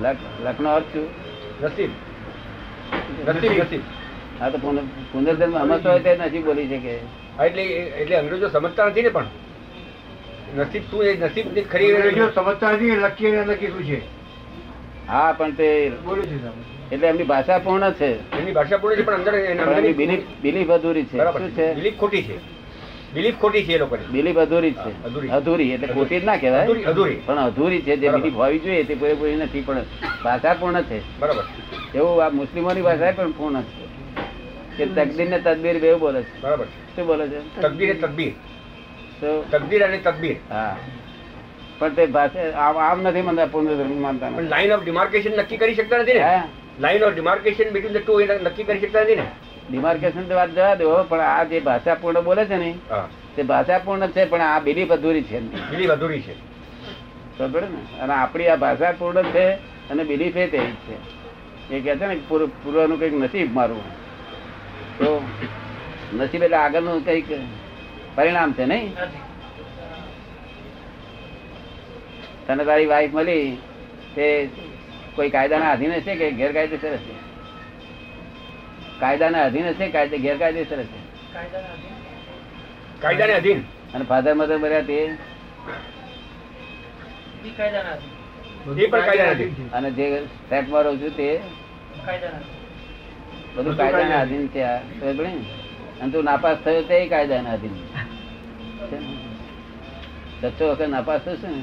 [0.00, 1.08] લખ લખનો અર્થ શું?
[1.62, 1.90] નસીબ
[3.28, 3.80] નસીબ નસીબ
[4.40, 4.82] હા તો પુનર-
[5.12, 6.98] પુનર્જન્મ સમજતો હોય તે નથી બોલી શકે.
[7.44, 9.26] એટલે એટલે અંગ્રેજો સમજતા નથી ને પણ.
[10.56, 14.02] નસીબ શું નસીબની ખરી જો સમજતા નથી કે લખી અને લખી શું છે?
[15.08, 16.38] હા પણ તે બોલે છે
[16.90, 18.10] એટલે એમની ભાષા પૂર્ણ છે.
[18.38, 21.18] એમની ભાષા પૂર્ણ છે પણ અંદર એના એમની બિલીફ બિલીફ અધૂરી છે.
[21.18, 21.74] શું છે?
[21.74, 22.38] બિલીફ ખોટી છે.
[23.14, 24.04] બિલીફ ખોટી છે એ લોકોની.
[24.10, 24.92] બિલીફ અધૂરી છે.
[25.30, 25.72] અધૂરી.
[25.72, 26.62] એટલે ખોટી જ ના કહેવાય.
[26.62, 27.22] અધૂરી અધૂરી.
[27.26, 28.10] પણ અધૂરી છે જે.
[28.10, 29.82] બિલીફ હોવી જોઈએ તે પૂરેપૂરી નથી પણ
[30.24, 31.02] ભાષા પૂર્ણ છે.
[31.20, 31.44] બરાબર.
[31.94, 33.88] એવું આ મુસ્લિમોની ભાષા પણ પૂર્ણ છે.
[34.76, 36.40] કે તકદીર ને તદબીર બે બોલે છે.
[36.42, 36.66] બરાબર.
[36.96, 37.38] શું બોલે છે?
[37.62, 38.49] તકદીર એ તકબીર તો
[39.50, 40.76] તકદીર અને તકબીર હા.
[41.78, 44.30] પણ તે ભાષા આમ આમ નથી માનતા પુનર્જન્મ માનતા.
[44.30, 46.20] પણ લાઈન ઓફ ડિમાર્કેશન નક્કી કરી શકતા નથી ને?
[46.20, 46.42] હા.
[46.80, 49.26] Line of demarcation between the two નક્કી કરી શકતા નથી ને?
[49.70, 52.74] ડિમાર્કેશન તો વાત જવા દો પણ આ જે ભાષા પૂર્ણ બોલે છે ને
[53.36, 55.40] તે ભાષા પૂર્ણ છે પણ આ બિલીફ અધૂરી છે.
[55.70, 56.34] બિલીફ અધૂરી છે.
[57.38, 58.02] ખબર ને?
[58.02, 59.46] અને આપણી આ ભાષા પૂર્ણ છે
[59.90, 60.96] અને બિલીફ એ તે છે.
[61.76, 63.82] એ કહે છે ને પૂર્વનું કંઈક નસીબ મારું.
[64.98, 65.22] તો
[66.16, 67.26] નસીબ એટલે આગળનું કંઈક
[68.16, 68.92] પરિણામ છે નહીં?
[72.46, 73.48] તને તારી વાઈફ મળી
[74.14, 74.26] તે
[75.16, 77.14] કોઈ કાયદાના અધીન હશે કે ગેરકાયદેસર છે?
[79.00, 81.00] કાયદાના અધીન હશે કાયદે ગેરકાયદેસર છે?
[83.02, 83.60] કાયદાને અધીન
[83.94, 84.98] અને ફાધર મધર મર્યા તે?
[89.72, 90.06] અને જે
[90.48, 91.28] ફ્લેટમાં રહું છું તે?
[93.54, 94.62] બધું કાયદાના અધીન છે?
[96.00, 97.84] અને તું નાપાસ થયો તે કાયદાના અધીન છે?
[100.42, 101.62] સચ્ચો વખત નાપાસ થશે ને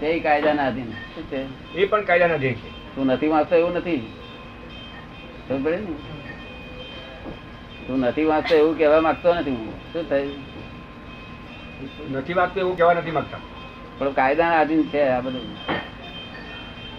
[0.00, 1.72] તે કાયદાના અધીન શું છે?
[1.74, 2.96] એ પણ કાયદાના અધીન છે.
[2.96, 4.12] તું નથી વાંચતો એવું નથી.
[5.48, 5.86] ખબર ને?
[7.86, 9.92] તું નથી વાંચતો એવું કહેવા માંગતો નથી હું.
[9.92, 10.32] શું થયું?
[12.12, 13.38] નથી વાંચતો એવું કહેવા નથી માંગતા.
[13.98, 15.56] પણ કાયદાના આધીન છે આ બધું.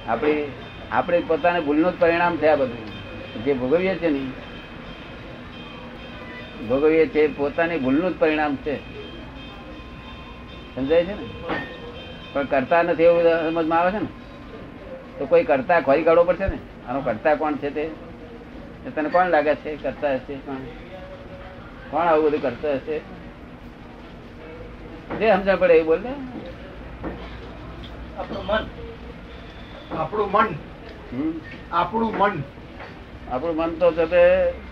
[0.07, 0.51] આપણી
[0.91, 2.95] આપણે પોતાને ભૂલનું જ પરિણામ છે આ બધું.
[3.43, 4.19] જે ભોગવીએ છીએ ને
[6.67, 8.94] ભોગવીએ છીએ પોતાની ભૂલનું જ પરિણામ છે.
[10.75, 11.27] સમજાય છે ને?
[12.33, 14.07] પણ કરતા નથી એવું સમજમાં આવે છે ને?
[15.19, 16.57] તો કોઈ કરતા ખોરી કાઢવો પડશે ને?
[16.89, 17.89] આનો કરતા કોણ છે તે?
[18.95, 19.75] તને કોણ લાગે છે?
[19.75, 20.55] કરતા હશે કોણ?
[21.89, 22.99] કોણ આવું બધું કરતા હશે?
[25.19, 26.13] જે સમજણ પડે એવું બોલ ને.
[29.97, 30.47] આપણું મન.
[31.11, 31.33] હમ.
[31.71, 32.43] આપણું મન.
[33.31, 34.65] આપણું મન તો છે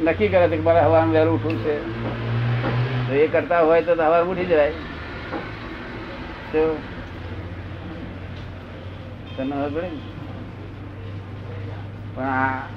[0.00, 1.94] નક્કી કરે છે કે મારે હવાનું વહેલું ઉઠવું છે.
[3.16, 4.72] એ કરતા હોય તો હવાર ઉઠી જાય?
[12.14, 12.68] પણ આ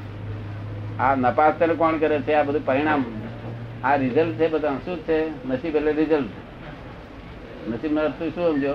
[0.99, 2.33] આ નપાસ તને કોણ કરે છે?
[2.33, 3.05] આ બધું પરિણામ.
[3.83, 5.47] આ રિઝલ્ટ છે બધા શું છે?
[5.47, 6.29] નસીબ એટલે રિઝલ્ટ
[7.69, 8.73] નસીબ નો અર્થ શું સમજો?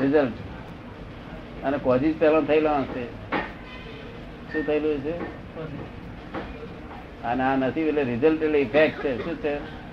[0.00, 0.32] રિઝલ્ટ
[1.64, 3.04] અને કોઝિસ પહેલો થયેલો હશે.
[4.52, 5.14] શું થયેલું છે
[7.22, 9.24] અને આ નથી એટલે રિઝલ્ટ એટલે ઇફેક્ટ છે.
[9.24, 9.83] શું છે?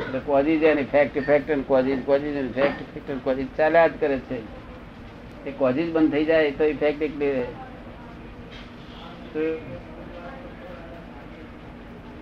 [0.00, 4.00] એટલે causes and effect effect and causes causes and effect effect and causes ચાલ્યા જ
[4.00, 4.38] કરે છે.
[5.46, 7.46] એ કોઝિસ બંધ થઈ જાય તો ઇફેક્ટ એકલી રહે.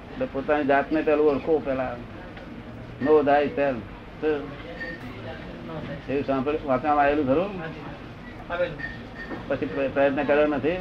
[0.08, 1.96] એટલે પોતાની જાતને પેલું ઓળખો પેલા.
[3.02, 3.76] નો દાય સેલ
[6.08, 7.52] એવું સાંભળ્યું વાંચવામાં આવેલું ખરું?
[9.48, 10.76] પછી પ્રયત્ન કર્યો નથી.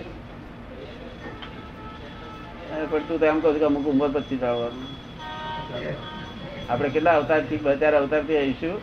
[2.89, 5.02] પણ તું તો એમ કહું છું કે અમુક ઉંમર પછી આવવાનું.
[6.69, 8.81] આપણે કેટલા અવતારથી બે ચાર અવતારથી આવીશું?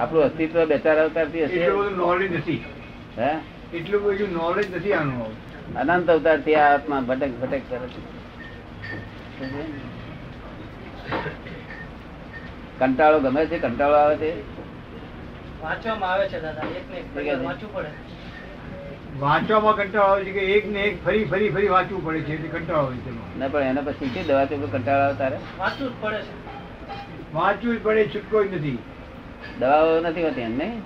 [0.00, 1.68] આપણું અસ્તિત્વ બે ચાર અવતારથી હશે?
[1.96, 2.64] નોલેજ નથી.
[3.18, 3.30] હે?
[3.76, 5.52] એટલું બધું નોલેજ નથી આનું.
[5.76, 8.22] અનંત અવતારથી આ આત્મા ભટક ભટક કરે છે.
[12.78, 13.58] કંટાળો ગમે છે?
[13.58, 14.32] કંટાળો આવે છે?
[15.62, 16.62] વાંચવામાં આવે છે દાદા.
[16.62, 17.34] એક ને?
[17.34, 18.11] વાંચવું પડે.
[19.20, 22.48] વાંચવામાં કંટાળો આવે છે કે એક ને એક ફરી ફરી ફરી વાંચવું પડે છે એટલે
[22.48, 25.36] કંટાળો આવે છે ના પણ એના પછી શીખી દવા તો કંટાળો આવે તારે?
[25.58, 26.32] વાંચવું જ પડે છે.
[27.34, 28.78] વાંચવું જ પડે છૂટકો જ નથી.
[29.60, 30.80] દવાઓ નથી હોતી એમ નહીં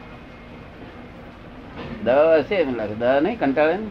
[2.04, 2.94] દવા હશે એમ લાગે.
[2.94, 3.38] દવા નહીં?
[3.38, 3.88] કંટાળે ને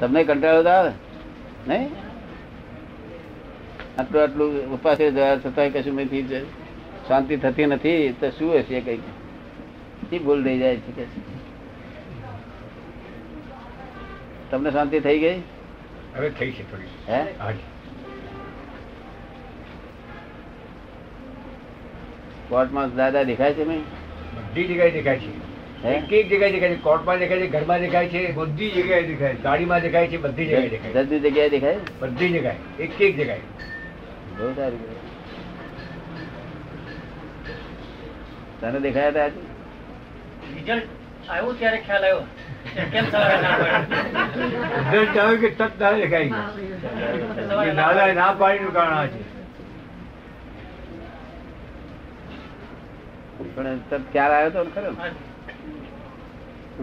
[0.00, 0.92] તમને કંટાળો તો આવે
[1.68, 1.88] નહીં?
[3.98, 6.44] આટલું આટલું ઉપાસ દવા છતાંય કશું નથી
[7.08, 9.02] શાંતિ થતી નથી તો શું હશે કંઈક?
[10.10, 11.20] શી ભૂલ થઈ જાય છે કે છે?
[14.50, 15.42] તમને શાંતિ થઈ ગઈ?
[16.16, 17.12] હવે થઈ છે થોડી.
[17.12, 17.24] હે?
[22.48, 23.80] કોર્ટમાં દાદા દેખાય છે મેં?
[24.34, 25.48] બધી જગ્યાએ દેખાય છે.
[25.88, 26.74] એક એક જગ્યાએ દેખાય છે.
[26.74, 29.42] કોર્ટમાં દેખાય છે ઘરમાં દેખાય છે બધી જગ્યાએ દેખાય છે.
[29.42, 31.18] ગાડીમાં દેખાય છે બધી જગ્યાએ દેખાય છે.
[31.18, 31.76] જગ્યાએ દેખાય?
[32.00, 32.82] બધી જગ્યાએ.
[32.82, 33.40] એક એક જગ્યાએ.
[34.38, 34.76] બહુ સારી
[38.60, 39.40] તને દેખાયા હતા આજે?
[40.54, 40.82] રિઝલ્ટ
[41.28, 42.26] આવ્યું ત્યારે ખ્યાલ આવ્યો.
[42.90, 43.84] કેમ સવારે ના પડ્યું?
[44.90, 47.70] રિઝલ્ટ આવે કે તરત તારે દેખાય છે કે
[48.14, 49.20] ના પાડીનું કારણ આ છે
[53.50, 54.90] પણ તરત ખ્યાલ આવ્યો તો ખરો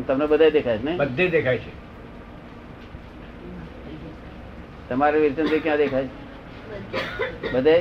[0.04, 1.72] તમને બધા દેખાય છે ને બધે દેખાય છે
[4.90, 6.10] તમારે વિરચન ક્યાં દેખાય
[7.42, 7.76] છે બધે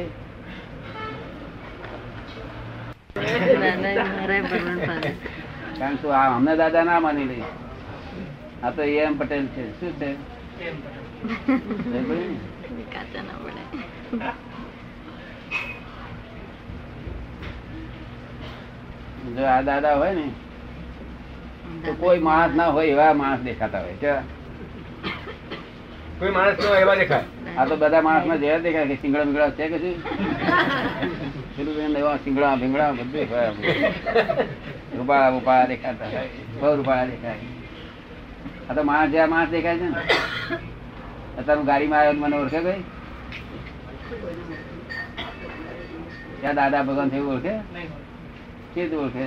[5.75, 7.45] કારણ શું આ અમને દાદા ના માની લઈ
[8.65, 9.65] આ તો એમ પટેલ છે.
[9.79, 10.11] શું છે?
[19.37, 20.27] જો આ દાદા હોય ને
[21.85, 24.25] તો કોઈ માણસ ના હોય એવા માણસ દેખાતા હોય કેવા?
[26.19, 27.27] કોઈ માણસ ના એવા દેખાય.
[27.59, 29.97] આ તો બધા માણસ ના જેવા દેખાય કે સિંગડા બિંગડા છે કે શું?
[32.01, 33.27] એવા સિંગડા ભીંગડા બધું
[34.97, 36.25] રૂપાળા રૂપાળા દેખાતા હોય
[36.61, 37.54] બહુ રૂપાળા દેખાય.
[38.71, 39.97] આ તો માણસ જેવા માણસ દેખાય છે ને.
[41.39, 42.85] અત્યારે ગાડીમાં આવ્યો મને ઓળખે ભાઈ
[46.41, 47.59] ત્યાં દાદા ભગવાન થયું ઓળખે?
[48.75, 49.27] કેવું ઓળખે?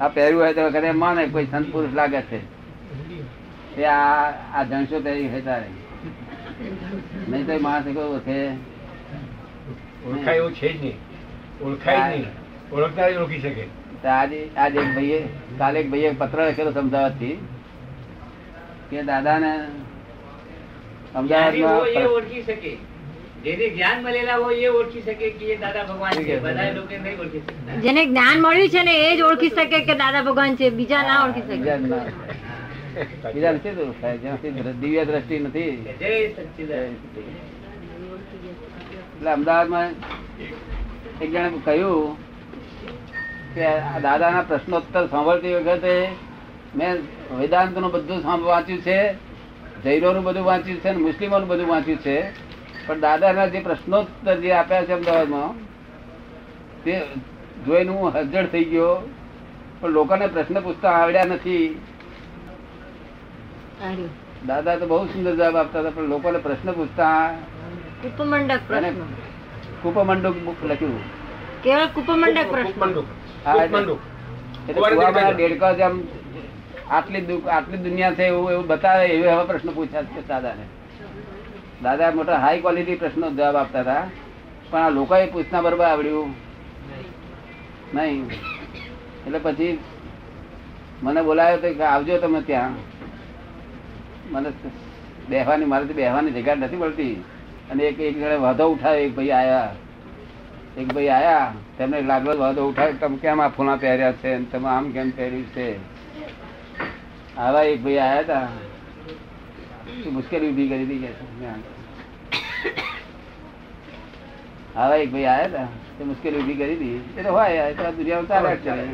[0.00, 2.40] આ પહેર્યું હોય તો વખતે માને કોઈ સંત પુરુષ લાગે છે.
[3.76, 5.66] એ આ આ જણસો પહેરી હોય તારે.
[7.28, 8.38] નહીં તો માણસ કોઈ ઓળખે.
[10.06, 10.96] ઓળખાય એવું છે જ નહીં.
[11.62, 12.26] ઓળખાય નહીં.
[12.72, 13.64] ઓળખનાર ઓળખી શકે.
[14.08, 15.22] આજે આજે એક ભાઈએ
[15.58, 17.38] કાલે એક ભાઈએ પત્ર લખેલો અમદાવાદથી
[18.90, 19.52] કે દાદાને
[21.18, 22.72] અમદાવાદમાં ઓળખી શકે.
[23.44, 26.34] જેને જ્ઞાન મળેલા હોય એ ઓળખી શકે કે દાદા ભગવાન છે.
[26.46, 27.76] બધા લોકો નહીં ઓળખી શકતા.
[27.84, 31.18] જેને જ્ઞાન મળ્યું છે ને એ જ ઓળખી શકે કે દાદા ભગવાન છે બીજા ના
[31.24, 31.56] ઓળખી શકે.
[33.34, 33.74] બીજા નથી
[34.22, 35.72] જ્યાંથી દિવ્ય દ્રષ્ટિ નથી.
[36.00, 36.96] જય સચ્ચિદાનંદ
[39.14, 39.90] એટલે અમદાવાદમાં
[41.22, 42.08] એક જણે કહ્યું
[43.54, 43.68] કે
[44.06, 45.94] દાદાના પ્રશ્નોત્તર સાંભળતી વખતે
[46.76, 46.94] મેં
[47.38, 49.14] વેદાંતનું બધું વાંચ્યું છે
[49.82, 52.30] જૈનોનું બધું વાંચ્યું છે મુસ્લિમો નું બધું વાંચ્યું છે.
[52.86, 55.64] પણ દાદાના જે પ્રશ્નોત્તર જે આપ્યા છે અમદાવાદમાં
[56.84, 57.00] તે
[57.66, 59.08] જોઈને હું હજડ થઈ ગયો.
[59.80, 61.80] પણ લોકોને પ્રશ્ન પૂછતા આવડ્યા નથી.
[64.46, 67.30] દાદા તો બહુ સુંદર જવાબ આપતા હતા પણ લોકોને પ્રશ્ન પૂછતા
[68.02, 69.00] કુપમંડક પ્રશ્ન.
[69.82, 71.00] કુપમંડુક બુક લખ્યું.
[71.62, 72.92] કેવળ કુપમંડક પ્રશ્ન?
[72.92, 73.96] કુપમંડક.
[74.68, 76.19] એટલે- જેમ
[76.90, 80.62] આટલી આટલી દુનિયા છે એવું એવું બતાવે, એવું એવા પ્રશ્ન પૂછ્યા છે દાદાને.
[81.82, 84.10] દાદા મોટા હાઈ ક્વોલિટી પ્રશ્નો જવાબ આપતા હતા.
[84.70, 86.34] પણ આ લોકોએ પૂછના બરોબર આવડ્યું?
[87.94, 88.26] નહીં.
[89.26, 89.78] એટલે પછી
[91.02, 92.74] મને બોલાયો તો કે આવજો તમે ત્યાં.
[94.30, 94.52] મને
[95.28, 97.24] બેહવાની, મારાથી બેહવાની જગ્યા નથી મળતી.
[97.70, 99.74] અને એક એક જણે વાંધો ઉઠાવ્યો, એક ભાઈ આવ્યા
[100.78, 104.90] એક ભાઈ આવ્યા તેમને લાગલો વાંધો ઉઠાવ્યો તમે કેમ આ ફૂલા પહેર્યા છે તમે આમ
[104.90, 105.89] કેમ પહેર્યું છે?
[107.44, 111.00] આવા એક ભાઈ આયા હતા મુશ્કેલી ઊભી કરી હતી
[114.76, 115.68] આવા એક ભાઈ આયા હતા
[115.98, 116.98] તે મુશ્કેલી ઊભી કરી હતી.
[117.18, 118.84] એટલે હોય એટલે દુનિયા કરે?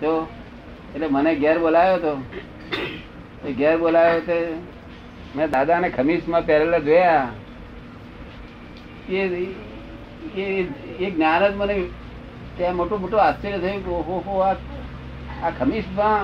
[0.00, 0.10] તો
[0.94, 2.12] એટલે મને ઘેર બોલાયો તો
[3.48, 4.36] એ ઘેર બોલાયો તે
[5.36, 7.28] મેં દાદાને ખમીસમાં પહેરેલા જોયા.
[9.10, 9.20] એ
[11.04, 11.74] એ જ્ઞાન જ મને
[12.56, 13.82] ત્યાં મોટું મોટું આશ્ચર્ય થયું
[14.16, 16.22] ઓહો આ ખમીસમાં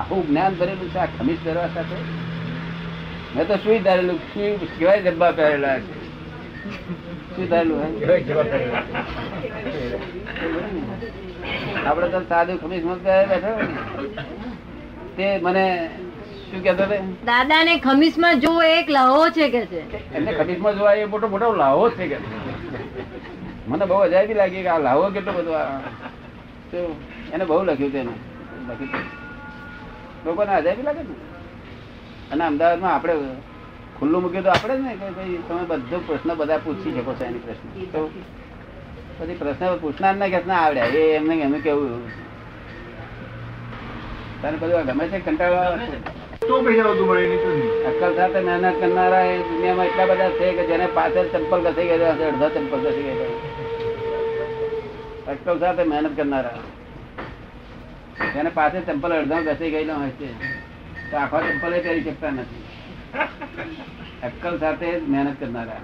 [0.00, 1.96] આવું જ્ઞાન ભરેલું છે આ ખમીસ પહેરવા સાથે?
[3.36, 4.18] મેં તો સુઈ ધારેલું?
[4.34, 5.94] સુઈ કેવાય ડબ્બા પહેરેલા છે?
[7.36, 7.80] શું ધારેલું.
[11.86, 13.52] આપડે તો સાદું ખમીસમાં પહેરે બેઠો.
[15.16, 15.64] તે મને
[16.50, 16.84] શું કેતો
[17.24, 19.82] દાદા ને ખમીસમાં જો એક લાહો છે કે છે?
[20.14, 22.18] એમને ખમીસમાં જોવા એ મોટો મોટો લાહો છે કે
[23.68, 25.80] મને બહુ અજાયબી લાગી કે આ લાહો કેટલો બધો આ
[27.34, 28.12] એને બહુ લખ્યું તેને.
[28.68, 29.15] લખ્યું.
[30.26, 31.14] લોકોને અજાયબી લાગે ને?
[32.32, 33.14] અને અમદાવાદમાં આપણે
[33.98, 37.24] ખુલ્લું મૂક્યું તો આપણે જ ને કે ભાઈ તમે બધો પ્રશ્ન બધા પૂછી શકો છો
[37.24, 37.66] એની પ્રશ્ન.
[37.92, 38.00] તો
[39.18, 42.02] પછી પ્રશ્ન પૂછનાર ને કે ના આવડ્યા એ એમને એમને કેવું?
[44.40, 45.76] તને બધું ગમે છે કંટાળો આવે?
[45.86, 45.98] છે?
[46.46, 47.72] તો પૈસા વધુ મળે નહીં તો નહીં?
[47.88, 52.50] અક્કલ સાથે મહેનત કરનારા એ દુનિયામાં એટલા બધા છે કે જેને પાછળ ચંપલ ઘસી અડધા
[52.50, 53.32] ચંપલ ઘસી ગયેલા
[55.32, 56.58] અક્કલ સાથે મહેનત કરનારા.
[58.34, 60.28] જેને પાસે ચંપલ અડધો ઘસી ગયેલો હોય છે.
[61.10, 62.64] તો આખો ચંપલ એ પહેરી શકતા નથી.
[64.22, 65.82] અક્કલ સાથે મહેનત કરનારા.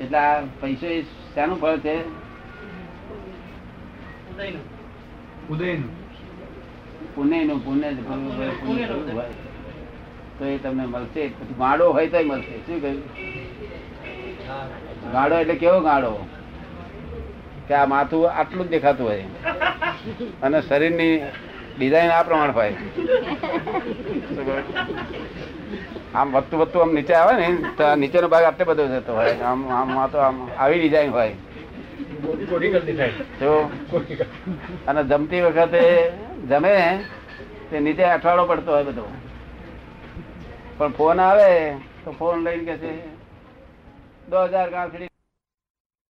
[0.00, 1.02] એટલે આ પૈસો એ
[1.34, 1.96] શાનું ફળ છે?
[10.38, 11.22] તો એ તમને મળશે.
[11.28, 12.56] પછી ગાડો હોય તો મળશે.
[12.66, 13.02] શું કહ્યું?
[15.12, 16.10] ગાડો એટલે કેવો ગાડો
[17.68, 19.26] કે આ માથું આટલું જ દેખાતું હોય
[20.44, 21.14] અને શરીરની
[21.76, 22.74] ડિઝાઇન આ પ્રમાણે હોય.
[26.14, 27.48] આમ વધતું વધતું આમ નીચે આવે ને
[27.78, 29.34] તો નીચેનો ભાગ આટલે બધો જતો હોય.
[29.50, 31.34] આમ આમ તો આમ આવી ડિઝાઇન હોય.
[33.40, 33.52] જો
[34.86, 35.82] અને જમતી વખતે
[36.50, 36.74] જમે
[37.70, 39.04] તે નીચે અઠવાડો પડતો હોય બધો.
[40.78, 41.50] પણ ફોન આવે
[42.04, 42.92] તો ફોન લઈને કે છે
[44.30, 45.15] દો હજાર ગાંસડી